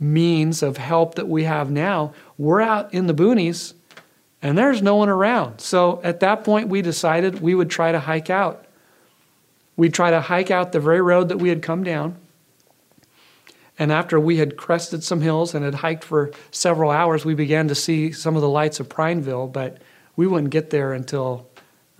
means 0.00 0.62
of 0.62 0.76
help 0.76 1.16
that 1.16 1.28
we 1.28 1.44
have 1.44 1.70
now. 1.70 2.12
We're 2.36 2.60
out 2.60 2.92
in 2.94 3.06
the 3.06 3.14
boonies 3.14 3.74
and 4.40 4.56
there's 4.56 4.82
no 4.82 4.96
one 4.96 5.08
around. 5.08 5.60
So 5.60 6.00
at 6.04 6.20
that 6.20 6.44
point, 6.44 6.68
we 6.68 6.82
decided 6.82 7.40
we 7.40 7.54
would 7.54 7.70
try 7.70 7.92
to 7.92 8.00
hike 8.00 8.30
out. 8.30 8.66
We'd 9.76 9.94
try 9.94 10.10
to 10.10 10.20
hike 10.20 10.50
out 10.50 10.72
the 10.72 10.80
very 10.80 11.00
road 11.00 11.28
that 11.28 11.38
we 11.38 11.48
had 11.48 11.62
come 11.62 11.82
down. 11.82 12.16
And 13.78 13.92
after 13.92 14.18
we 14.18 14.38
had 14.38 14.56
crested 14.56 15.04
some 15.04 15.20
hills 15.20 15.54
and 15.54 15.64
had 15.64 15.76
hiked 15.76 16.04
for 16.04 16.32
several 16.50 16.90
hours, 16.90 17.24
we 17.24 17.34
began 17.34 17.68
to 17.68 17.74
see 17.74 18.10
some 18.10 18.34
of 18.34 18.42
the 18.42 18.48
lights 18.48 18.80
of 18.80 18.88
Prineville, 18.88 19.46
but 19.46 19.78
we 20.16 20.26
wouldn't 20.26 20.50
get 20.50 20.70
there 20.70 20.92
until 20.92 21.48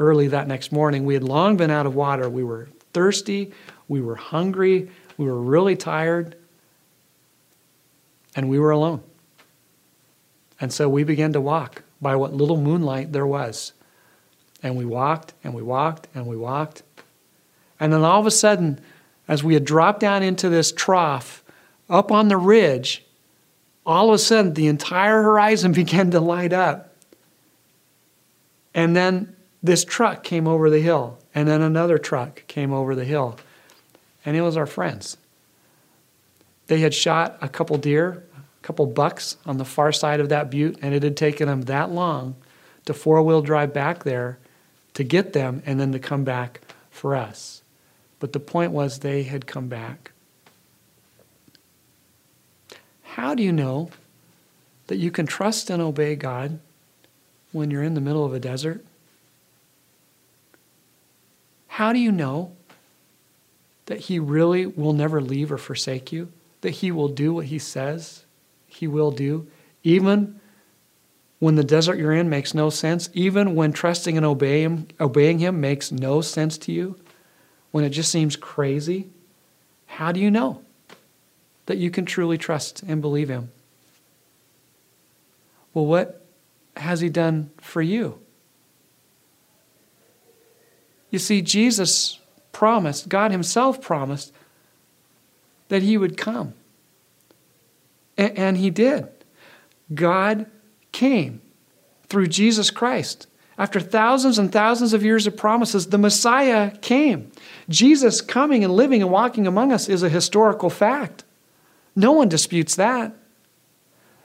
early 0.01 0.27
that 0.29 0.49
next 0.49 0.73
morning. 0.73 1.05
We 1.05 1.15
had 1.15 1.23
long 1.23 1.57
been 1.57 1.71
out 1.71 1.87
of 1.87 1.95
water. 1.95 2.29
We 2.29 2.43
were 2.43 2.69
thirsty, 2.93 3.53
we 3.87 4.01
were 4.01 4.17
hungry, 4.17 4.91
we 5.19 5.27
were 5.27 5.41
really 5.41 5.77
tired, 5.77 6.37
and 8.35 8.49
we 8.49 8.59
were 8.59 8.71
alone. 8.71 9.03
And 10.61 10.73
so 10.73 10.89
we 10.89 11.05
began 11.05 11.33
to 11.35 11.41
walk 11.41 11.83
by 12.01 12.17
what 12.17 12.33
little 12.33 12.57
moonlight 12.57 13.13
there 13.13 13.27
was. 13.27 13.73
And 14.63 14.77
we 14.77 14.85
walked 14.85 15.35
and 15.45 15.55
we 15.55 15.63
walked 15.63 16.09
and 16.15 16.27
we 16.27 16.37
walked. 16.37 16.83
And 17.79 17.93
then 17.93 18.03
all 18.03 18.21
of 18.21 18.27
a 18.27 18.31
sudden, 18.31 18.81
as 19.29 19.45
we 19.45 19.55
had 19.55 19.65
dropped 19.65 20.01
down 20.01 20.23
into 20.23 20.49
this 20.49 20.73
trough 20.73 21.45
up 21.89 22.11
on 22.11 22.29
the 22.29 22.37
ridge, 22.37 23.05
all 23.87 24.09
of 24.09 24.15
a 24.15 24.19
sudden 24.19 24.55
the 24.55 24.67
entire 24.67 25.23
horizon 25.23 25.73
began 25.83 26.11
to 26.11 26.21
light 26.21 26.53
up. 26.53 26.95
And 28.75 28.95
then 28.97 29.37
this 29.63 29.85
truck 29.85 30.23
came 30.23 30.47
over 30.47 30.71
the 30.71 30.81
hill, 30.81 31.19
and 31.35 31.49
then 31.49 31.63
another 31.63 31.99
truck 31.99 32.47
came 32.47 32.73
over 32.73 32.95
the 32.95 33.05
hill. 33.05 33.37
And 34.29 34.37
it 34.37 34.43
was 34.43 34.59
our 34.59 34.67
friends. 34.67 35.17
They 36.67 36.81
had 36.81 36.93
shot 36.93 37.39
a 37.41 37.49
couple 37.49 37.79
deer, 37.79 38.25
a 38.37 38.63
couple 38.63 38.85
bucks 38.85 39.39
on 39.47 39.57
the 39.57 39.65
far 39.65 39.91
side 39.91 40.21
of 40.21 40.29
that 40.29 40.51
butte, 40.51 40.79
and 40.83 40.95
it 40.95 41.03
had 41.03 41.17
taken 41.17 41.49
them 41.49 41.63
that 41.63 41.91
long 41.91 42.37
to 42.85 42.93
four 42.93 43.23
wheel 43.23 43.41
drive 43.41 43.73
back 43.73 44.05
there 44.05 44.39
to 44.93 45.03
get 45.03 45.33
them 45.33 45.63
and 45.65 45.81
then 45.81 45.93
to 45.93 45.99
come 45.99 46.25
back 46.25 46.61
for 46.91 47.17
us. 47.17 47.63
But 48.21 48.35
the 48.35 48.39
point 48.39 48.73
was 48.73 48.99
they 48.99 49.23
had 49.23 49.47
come 49.47 49.69
back. 49.69 50.13
How 53.05 53.35
do 53.35 53.43
you 53.43 53.51
know 53.51 53.89
that 54.89 54.99
you 54.99 55.11
can 55.11 55.25
trust 55.25 55.71
and 55.71 55.81
obey 55.81 56.17
God 56.17 56.59
when 57.53 57.71
you're 57.71 57.83
in 57.83 57.95
the 57.95 58.03
middle 58.03 58.27
of 58.27 58.35
a 58.35 58.41
desert? 58.41 58.85
How 61.69 61.95
do 61.95 61.99
you 61.99 62.13
know 62.13 62.53
that 63.89 64.01
He 64.01 64.19
really 64.19 64.67
will 64.67 64.93
never 64.93 65.21
leave 65.21 65.51
or 65.51 65.59
forsake 65.59 66.13
you? 66.13 66.31
That 66.61 66.71
He 66.71 66.93
will 66.93 67.09
do 67.09 67.35
what 67.35 67.47
He 67.47 67.59
says 67.59 68.25
He 68.67 68.87
will 68.87 69.11
do, 69.11 69.49
even 69.83 70.39
when 71.39 71.55
the 71.55 71.65
desert 71.65 71.99
you're 71.99 72.13
in 72.13 72.29
makes 72.29 72.53
no 72.53 72.69
sense, 72.69 73.09
even 73.15 73.55
when 73.55 73.73
trusting 73.73 74.17
and 74.17 74.27
obey 74.27 74.63
him, 74.63 74.89
obeying 75.01 75.39
Him 75.39 75.61
makes 75.61 75.91
no 75.91 76.21
sense 76.21 76.59
to 76.59 76.73
you, 76.73 76.99
when 77.71 77.85
it 77.85 77.91
just 77.91 78.11
seems 78.11 78.37
crazy? 78.37 79.09
How 79.87 80.13
do 80.13 80.21
you 80.21 80.31
know 80.31 80.63
that 81.67 81.79
you 81.79 81.91
can 81.91 82.05
truly 82.05 82.39
trust 82.39 82.83
and 82.83 83.01
believe 83.01 83.29
Him? 83.29 83.51
Well, 85.73 85.87
what 85.87 86.27
has 86.77 87.01
He 87.01 87.09
done 87.09 87.51
for 87.61 87.81
you? 87.81 88.19
You 91.11 91.19
see, 91.19 91.41
Jesus 91.41 92.19
promised, 92.53 93.09
God 93.09 93.31
Himself 93.31 93.81
promised, 93.81 94.33
that 95.69 95.83
He 95.83 95.97
would 95.97 96.17
come. 96.17 96.55
And 98.17 98.57
He 98.57 98.71
did. 98.71 99.09
God 99.95 100.47
came 100.93 101.41
through 102.09 102.27
Jesus 102.29 102.71
Christ. 102.71 103.27
After 103.57 103.81
thousands 103.81 104.39
and 104.39 104.53
thousands 104.53 104.93
of 104.93 105.05
years 105.05 105.27
of 105.27 105.37
promises, 105.37 105.89
the 105.89 105.99
Messiah 105.99 106.77
came. 106.79 107.33
Jesus 107.69 108.21
coming 108.21 108.63
and 108.63 108.73
living 108.73 109.03
and 109.03 109.11
walking 109.11 109.47
among 109.47 109.73
us 109.73 109.89
is 109.89 110.03
a 110.03 110.09
historical 110.09 110.71
fact. 110.71 111.25
No 111.97 112.13
one 112.13 112.29
disputes 112.29 112.77
that. 112.77 113.13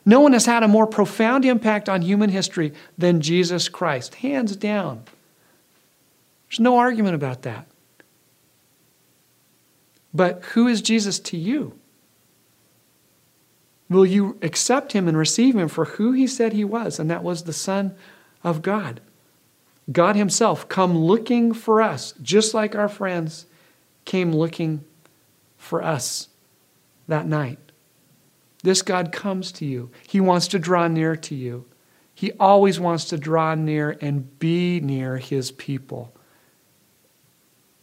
No 0.05 0.19
one 0.19 0.33
has 0.33 0.45
had 0.45 0.63
a 0.63 0.67
more 0.67 0.85
profound 0.85 1.45
impact 1.45 1.89
on 1.89 2.01
human 2.01 2.29
history 2.29 2.73
than 2.97 3.21
Jesus 3.21 3.69
Christ, 3.69 4.15
hands 4.15 4.55
down. 4.55 5.03
There's 6.49 6.59
no 6.59 6.77
argument 6.77 7.15
about 7.15 7.41
that. 7.43 7.67
But 10.13 10.43
who 10.53 10.67
is 10.67 10.81
Jesus 10.81 11.19
to 11.19 11.37
you? 11.37 11.79
Will 13.89 14.05
you 14.05 14.37
accept 14.41 14.93
him 14.93 15.07
and 15.07 15.17
receive 15.17 15.55
him 15.55 15.67
for 15.67 15.85
who 15.85 16.13
he 16.13 16.27
said 16.27 16.53
he 16.53 16.63
was? 16.63 16.99
And 16.99 17.09
that 17.09 17.23
was 17.23 17.43
the 17.43 17.53
Son 17.53 17.95
of 18.43 18.61
God. 18.61 19.01
God 19.91 20.15
himself 20.15 20.69
come 20.69 20.97
looking 20.97 21.53
for 21.53 21.81
us, 21.81 22.13
just 22.21 22.53
like 22.53 22.75
our 22.75 22.87
friends 22.87 23.45
came 24.05 24.31
looking 24.31 24.83
for 25.57 25.83
us 25.83 26.29
that 27.07 27.25
night. 27.25 27.59
This 28.63 28.81
God 28.81 29.11
comes 29.11 29.51
to 29.53 29.65
you. 29.65 29.91
He 30.07 30.21
wants 30.21 30.47
to 30.49 30.59
draw 30.59 30.87
near 30.87 31.15
to 31.17 31.35
you. 31.35 31.65
He 32.15 32.31
always 32.33 32.79
wants 32.79 33.05
to 33.05 33.17
draw 33.17 33.55
near 33.55 33.97
and 33.99 34.39
be 34.39 34.79
near 34.79 35.17
his 35.17 35.51
people. 35.51 36.13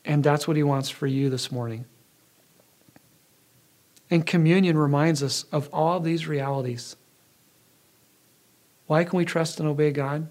And 0.04 0.24
that's 0.24 0.48
what 0.48 0.56
He 0.56 0.62
wants 0.62 0.90
for 0.90 1.06
you 1.06 1.30
this 1.30 1.52
morning. 1.52 1.84
And 4.10 4.26
communion 4.26 4.76
reminds 4.76 5.22
us 5.22 5.44
of 5.52 5.68
all 5.72 6.00
these 6.00 6.26
realities. 6.26 6.96
Why 8.86 9.04
can 9.04 9.16
we 9.16 9.24
trust 9.24 9.60
and 9.60 9.68
obey 9.68 9.92
God? 9.92 10.28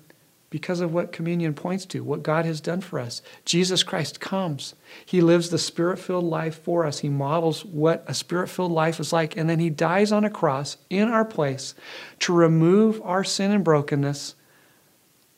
Because 0.50 0.82
of 0.82 0.92
what 0.94 1.14
communion 1.14 1.54
points 1.54 1.86
to, 1.86 2.04
what 2.04 2.24
God 2.24 2.44
has 2.44 2.60
done 2.60 2.82
for 2.82 3.00
us. 3.00 3.22
Jesus 3.46 3.84
Christ 3.84 4.20
comes. 4.20 4.74
He 5.06 5.22
lives 5.22 5.50
the 5.50 5.58
spirit 5.58 5.98
filled 5.98 6.26
life 6.26 6.60
for 6.62 6.86
us. 6.86 7.00
He 7.00 7.08
models 7.08 7.64
what 7.64 8.04
a 8.08 8.14
spirit 8.14 8.50
filled 8.50 8.72
life 8.72 9.00
is 9.00 9.14
like. 9.14 9.38
And 9.38 9.50
then 9.50 9.60
He 9.60 9.70
dies 9.70 10.12
on 10.12 10.26
a 10.26 10.30
cross 10.30 10.76
in 10.90 11.08
our 11.08 11.24
place 11.24 11.74
to 12.20 12.34
remove 12.34 13.02
our 13.04 13.24
sin 13.24 13.52
and 13.52 13.64
brokenness 13.64 14.36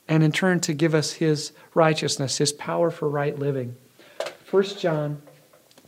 and 0.08 0.24
in 0.24 0.32
turn 0.32 0.60
to 0.62 0.74
give 0.74 0.96
us 0.96 1.14
His 1.14 1.52
righteousness, 1.76 2.40
His 2.40 2.54
power 2.54 2.90
for 2.90 3.08
right 3.08 3.38
living. 3.38 3.76
1 4.50 4.64
John 4.80 5.22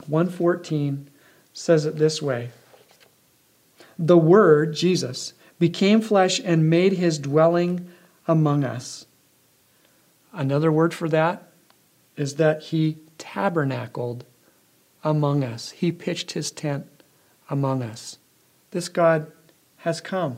1:14 0.10 1.08
says 1.54 1.86
it 1.86 1.98
this 1.98 2.22
way. 2.22 2.50
The 3.98 4.18
word 4.18 4.74
Jesus 4.74 5.34
became 5.60 6.02
flesh 6.02 6.42
and 6.44 6.70
made 6.70 6.94
his 6.94 7.20
dwelling 7.20 7.90
among 8.28 8.64
us. 8.64 9.06
Another 10.34 10.72
word 10.72 10.94
for 10.94 11.08
that 11.10 11.52
is 12.18 12.36
that 12.36 12.64
he 12.64 12.98
tabernacled 13.18 14.26
among 15.04 15.44
us. 15.44 15.72
He 15.72 15.92
pitched 15.92 16.32
his 16.32 16.52
tent 16.52 16.88
among 17.50 17.84
us. 17.84 18.18
This 18.72 18.90
God 18.90 19.32
has 19.78 20.02
come. 20.02 20.38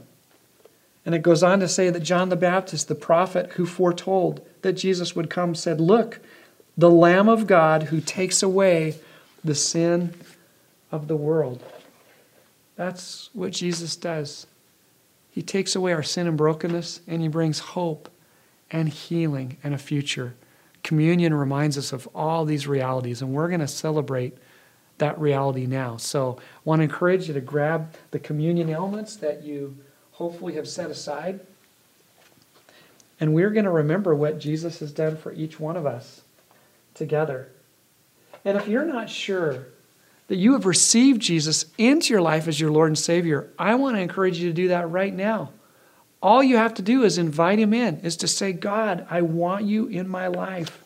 And 1.06 1.14
it 1.14 1.22
goes 1.22 1.44
on 1.44 1.60
to 1.60 1.68
say 1.68 1.90
that 1.90 2.02
John 2.02 2.30
the 2.30 2.36
Baptist, 2.36 2.88
the 2.88 2.96
prophet 2.96 3.52
who 3.54 3.66
foretold 3.66 4.46
that 4.64 4.74
Jesus 4.74 5.16
would 5.16 5.30
come, 5.30 5.54
said, 5.54 5.80
Look, 5.80 6.20
the 6.78 6.90
Lamb 6.90 7.30
of 7.30 7.48
God 7.48 7.84
who 7.84 8.02
takes 8.02 8.42
away 8.42 8.96
the 9.44 9.56
sin 9.56 10.14
of 10.92 11.08
the 11.08 11.16
world. 11.16 11.64
That's 12.76 13.30
what 13.34 13.52
Jesus 13.52 13.96
does. 13.96 14.48
He 15.32 15.42
takes 15.42 15.76
away 15.76 15.94
our 15.94 16.04
sin 16.04 16.28
and 16.28 16.38
brokenness, 16.38 17.02
and 17.08 17.22
He 17.22 17.28
brings 17.28 17.60
hope 17.60 18.10
and 18.72 18.90
healing 18.90 19.58
and 19.64 19.74
a 19.74 19.78
future. 19.78 20.36
Communion 20.84 21.34
reminds 21.34 21.78
us 21.78 21.94
of 21.94 22.08
all 22.14 22.46
these 22.46 22.68
realities, 22.68 23.22
and 23.22 23.34
we're 23.34 23.48
going 23.48 23.60
to 23.60 23.68
celebrate 23.68 24.38
that 24.98 25.20
reality 25.20 25.66
now. 25.66 25.98
So, 25.98 26.38
I 26.40 26.42
want 26.64 26.80
to 26.80 26.84
encourage 26.84 27.28
you 27.28 27.34
to 27.34 27.42
grab 27.42 27.94
the 28.12 28.20
communion 28.20 28.70
elements 28.70 29.18
that 29.18 29.44
you 29.44 29.76
hopefully 30.14 30.54
have 30.54 30.68
set 30.68 30.90
aside. 30.90 31.42
And 33.20 33.34
we're 33.34 33.50
going 33.50 33.66
to 33.66 33.72
remember 33.72 34.16
what 34.16 34.40
Jesus 34.40 34.80
has 34.80 34.92
done 34.92 35.18
for 35.18 35.34
each 35.34 35.60
one 35.60 35.76
of 35.76 35.86
us 35.86 36.22
together. 36.94 37.50
And 38.46 38.58
if 38.58 38.68
you're 38.68 38.86
not 38.86 39.10
sure 39.10 39.68
that 40.28 40.38
you 40.38 40.54
have 40.54 40.66
received 40.66 41.22
Jesus 41.22 41.66
into 41.78 42.14
your 42.14 42.22
life 42.22 42.48
as 42.48 42.60
your 42.60 42.72
Lord 42.72 42.90
and 42.90 42.98
Savior, 42.98 43.50
I 43.60 43.76
want 43.76 43.96
to 43.96 44.02
encourage 44.02 44.40
you 44.40 44.50
to 44.50 44.54
do 44.54 44.68
that 44.70 44.90
right 44.90 45.14
now. 45.14 45.52
All 46.22 46.44
you 46.44 46.58
have 46.58 46.74
to 46.76 46.82
do 46.82 47.04
is 47.04 47.18
invite 47.18 47.60
Him 47.60 47.74
in, 47.74 48.00
is 48.00 48.18
to 48.18 48.28
say, 48.28 48.52
God, 48.52 49.06
I 49.10 49.22
want 49.22 49.66
you 49.66 49.88
in 49.88 50.08
my 50.08 50.28
life. 50.28 50.84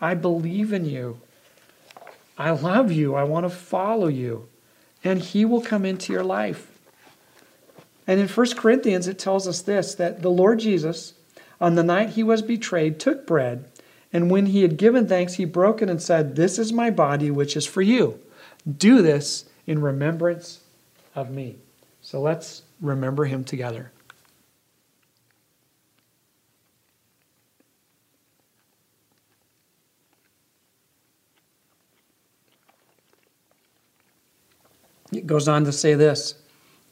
I 0.00 0.14
believe 0.14 0.72
in 0.72 0.84
you. 0.84 1.20
I 2.36 2.50
love 2.50 2.90
you. 2.90 3.14
I 3.14 3.22
want 3.22 3.44
to 3.44 3.50
follow 3.50 4.08
you. 4.08 4.48
And 5.04 5.20
He 5.20 5.44
will 5.44 5.60
come 5.60 5.84
into 5.84 6.12
your 6.12 6.24
life. 6.24 6.66
And 8.06 8.18
in 8.18 8.26
1 8.26 8.56
Corinthians, 8.56 9.06
it 9.06 9.18
tells 9.18 9.46
us 9.46 9.62
this 9.62 9.94
that 9.94 10.22
the 10.22 10.30
Lord 10.30 10.58
Jesus, 10.58 11.14
on 11.60 11.76
the 11.76 11.84
night 11.84 12.10
He 12.10 12.24
was 12.24 12.42
betrayed, 12.42 12.98
took 12.98 13.26
bread. 13.26 13.66
And 14.12 14.30
when 14.30 14.46
he 14.46 14.62
had 14.62 14.76
given 14.76 15.06
thanks, 15.06 15.34
he 15.34 15.44
broke 15.44 15.82
it 15.82 15.88
and 15.88 16.02
said, 16.02 16.34
This 16.34 16.58
is 16.58 16.72
my 16.72 16.90
body, 16.90 17.30
which 17.30 17.56
is 17.56 17.66
for 17.66 17.82
you. 17.82 18.18
Do 18.76 19.02
this 19.02 19.46
in 19.66 19.80
remembrance 19.80 20.60
of 21.14 21.30
me. 21.30 21.56
So 22.00 22.20
let's 22.20 22.62
remember 22.80 23.24
him 23.24 23.44
together. 23.44 23.92
It 35.12 35.26
goes 35.26 35.48
on 35.48 35.64
to 35.64 35.72
say 35.72 35.94
this 35.94 36.34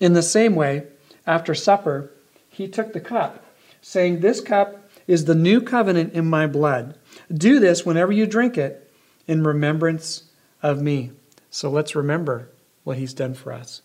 In 0.01 0.13
the 0.13 0.23
same 0.23 0.55
way, 0.55 0.87
after 1.27 1.55
supper, 1.55 2.11
he 2.49 2.67
took 2.69 2.93
the 2.93 3.01
cup, 3.01 3.45
saying, 3.81 4.21
This 4.21 4.41
cup 4.41 4.91
is 5.07 5.25
the 5.25 5.35
new 5.35 5.61
covenant 5.61 6.13
in 6.15 6.27
my 6.27 6.47
blood. 6.47 6.99
Do 7.33 7.61
this 7.61 7.87
whenever 7.87 8.13
you 8.13 8.27
drink 8.27 8.59
it 8.59 8.91
in 9.27 9.45
remembrance 9.45 10.25
of 10.63 10.83
me. 10.83 11.13
So 11.51 11.71
let's 11.71 11.95
remember 11.95 12.51
what 12.85 12.99
he's 12.99 13.15
done 13.15 13.35
for 13.35 13.53
us. 13.53 13.83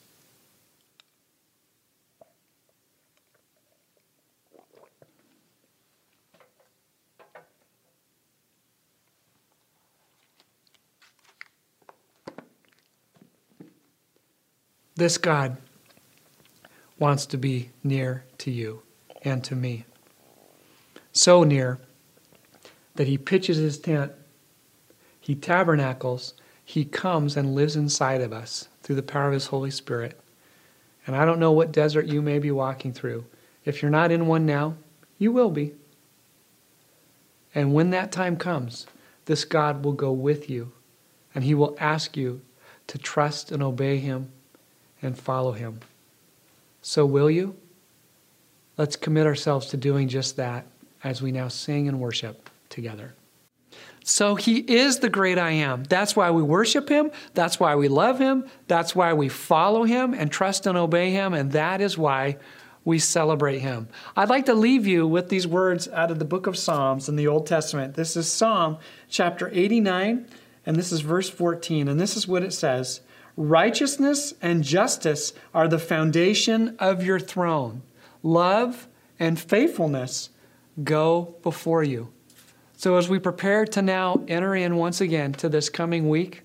This 14.96 15.18
God 15.18 15.58
wants 17.00 17.26
to 17.28 17.38
be 17.38 17.72
near 17.84 18.26
to 18.38 18.52
you 18.52 18.84
and 19.24 19.44
to 19.44 19.56
me. 19.56 19.86
So 21.12 21.44
near 21.44 21.80
that 22.96 23.08
he 23.08 23.18
pitches 23.18 23.58
his 23.58 23.80
tent, 23.80 24.12
he 25.20 25.36
tabernacles, 25.36 26.36
he 26.66 26.86
comes 26.86 27.36
and 27.36 27.56
lives 27.56 27.76
inside 27.76 28.22
of 28.22 28.34
us 28.34 28.68
through 28.82 28.96
the 28.96 29.04
power 29.04 29.28
of 29.28 29.34
his 29.34 29.48
Holy 29.48 29.72
Spirit. 29.72 30.20
And 31.06 31.16
I 31.16 31.26
don't 31.26 31.40
know 31.40 31.52
what 31.52 31.72
desert 31.72 32.06
you 32.06 32.22
may 32.22 32.40
be 32.40 32.52
walking 32.52 32.94
through. 32.94 33.26
If 33.66 33.82
you're 33.82 33.92
not 33.92 34.12
in 34.12 34.28
one 34.28 34.46
now, 34.46 34.76
you 35.18 35.32
will 35.32 35.52
be. 35.52 35.74
And 37.54 37.74
when 37.74 37.90
that 37.92 38.12
time 38.12 38.38
comes, 38.38 38.88
this 39.26 39.46
God 39.46 39.84
will 39.84 39.94
go 39.94 40.12
with 40.12 40.50
you 40.50 40.72
and 41.36 41.44
he 41.44 41.54
will 41.54 41.76
ask 41.80 42.16
you 42.16 42.42
to 42.88 42.98
trust 42.98 43.52
and 43.52 43.62
obey 43.62 43.98
him 43.98 44.32
and 45.02 45.18
follow 45.18 45.52
him. 45.52 45.80
So, 46.82 47.06
will 47.06 47.30
you? 47.30 47.56
Let's 48.78 48.96
commit 48.96 49.28
ourselves 49.28 49.68
to 49.68 49.78
doing 49.78 50.08
just 50.08 50.36
that 50.38 50.66
as 51.04 51.22
we 51.22 51.32
now 51.32 51.48
sing 51.48 51.88
and 51.88 52.00
worship 52.00 52.50
together. 52.70 53.14
So, 54.04 54.36
he 54.36 54.60
is 54.60 55.00
the 55.00 55.10
great 55.10 55.38
I 55.38 55.52
am. 55.52 55.84
That's 55.84 56.16
why 56.16 56.32
we 56.32 56.44
worship 56.44 56.90
him. 56.90 57.12
That's 57.34 57.60
why 57.60 57.76
we 57.76 57.88
love 57.88 58.20
him. 58.20 58.46
That's 58.68 58.96
why 58.96 59.14
we 59.14 59.30
follow 59.30 59.84
him 59.84 60.14
and 60.14 60.32
trust 60.32 60.68
and 60.68 60.78
obey 60.78 61.12
him. 61.12 61.34
And 61.34 61.52
that 61.54 61.80
is 61.82 61.98
why 61.98 62.38
we 62.86 63.00
celebrate 63.00 63.60
him. 63.60 63.88
I'd 64.16 64.30
like 64.30 64.46
to 64.48 64.54
leave 64.54 64.86
you 64.86 65.08
with 65.08 65.30
these 65.30 65.48
words 65.48 65.88
out 65.88 66.12
of 66.12 66.20
the 66.20 66.26
book 66.26 66.48
of 66.48 66.58
Psalms 66.58 67.08
in 67.08 67.16
the 67.16 67.28
Old 67.28 67.48
Testament. 67.48 67.96
This 67.96 68.18
is 68.18 68.32
Psalm 68.32 68.78
chapter 69.10 69.50
89, 69.54 70.28
and 70.66 70.76
this 70.76 70.92
is 70.92 71.02
verse 71.02 71.30
14. 71.30 71.88
And 71.88 72.00
this 72.00 72.18
is 72.18 72.28
what 72.28 72.44
it 72.44 72.54
says 72.54 73.02
Righteousness 73.36 74.34
and 74.42 74.64
justice 74.64 75.34
are 75.54 75.68
the 75.68 75.80
foundation 75.80 76.76
of 76.78 77.04
your 77.04 77.20
throne. 77.20 77.82
Love 78.22 78.88
and 79.20 79.40
faithfulness 79.40 80.30
go 80.84 81.36
before 81.42 81.84
you. 81.84 82.13
So, 82.84 82.98
as 82.98 83.08
we 83.08 83.18
prepare 83.18 83.64
to 83.68 83.82
now 83.82 84.26
enter 84.28 84.54
in 84.54 84.76
once 84.76 85.00
again 85.00 85.32
to 85.36 85.48
this 85.48 85.70
coming 85.70 86.10
week, 86.10 86.42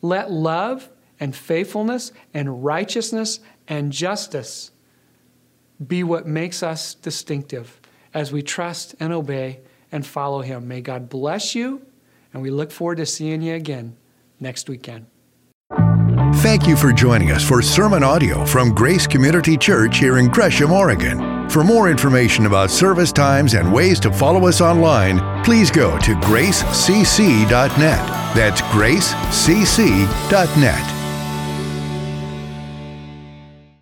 let 0.00 0.30
love 0.30 0.88
and 1.20 1.36
faithfulness 1.36 2.10
and 2.32 2.64
righteousness 2.64 3.38
and 3.68 3.92
justice 3.92 4.70
be 5.86 6.04
what 6.04 6.26
makes 6.26 6.62
us 6.62 6.94
distinctive 6.94 7.82
as 8.14 8.32
we 8.32 8.40
trust 8.40 8.94
and 8.98 9.12
obey 9.12 9.60
and 9.92 10.06
follow 10.06 10.40
Him. 10.40 10.68
May 10.68 10.80
God 10.80 11.10
bless 11.10 11.54
you, 11.54 11.84
and 12.32 12.42
we 12.42 12.48
look 12.50 12.70
forward 12.70 12.96
to 12.96 13.04
seeing 13.04 13.42
you 13.42 13.54
again 13.54 13.98
next 14.40 14.70
weekend. 14.70 15.04
Thank 16.36 16.66
you 16.66 16.78
for 16.78 16.94
joining 16.94 17.30
us 17.30 17.46
for 17.46 17.60
sermon 17.60 18.02
audio 18.02 18.46
from 18.46 18.74
Grace 18.74 19.06
Community 19.06 19.58
Church 19.58 19.98
here 19.98 20.16
in 20.16 20.28
Gresham, 20.28 20.72
Oregon. 20.72 21.31
For 21.52 21.62
more 21.62 21.90
information 21.90 22.46
about 22.46 22.70
service 22.70 23.12
times 23.12 23.52
and 23.52 23.70
ways 23.70 24.00
to 24.00 24.10
follow 24.10 24.48
us 24.48 24.62
online, 24.62 25.20
please 25.44 25.70
go 25.70 25.98
to 25.98 26.14
gracecc.net. 26.14 27.44
That's 28.34 28.62
gracecc.net. 28.62 29.42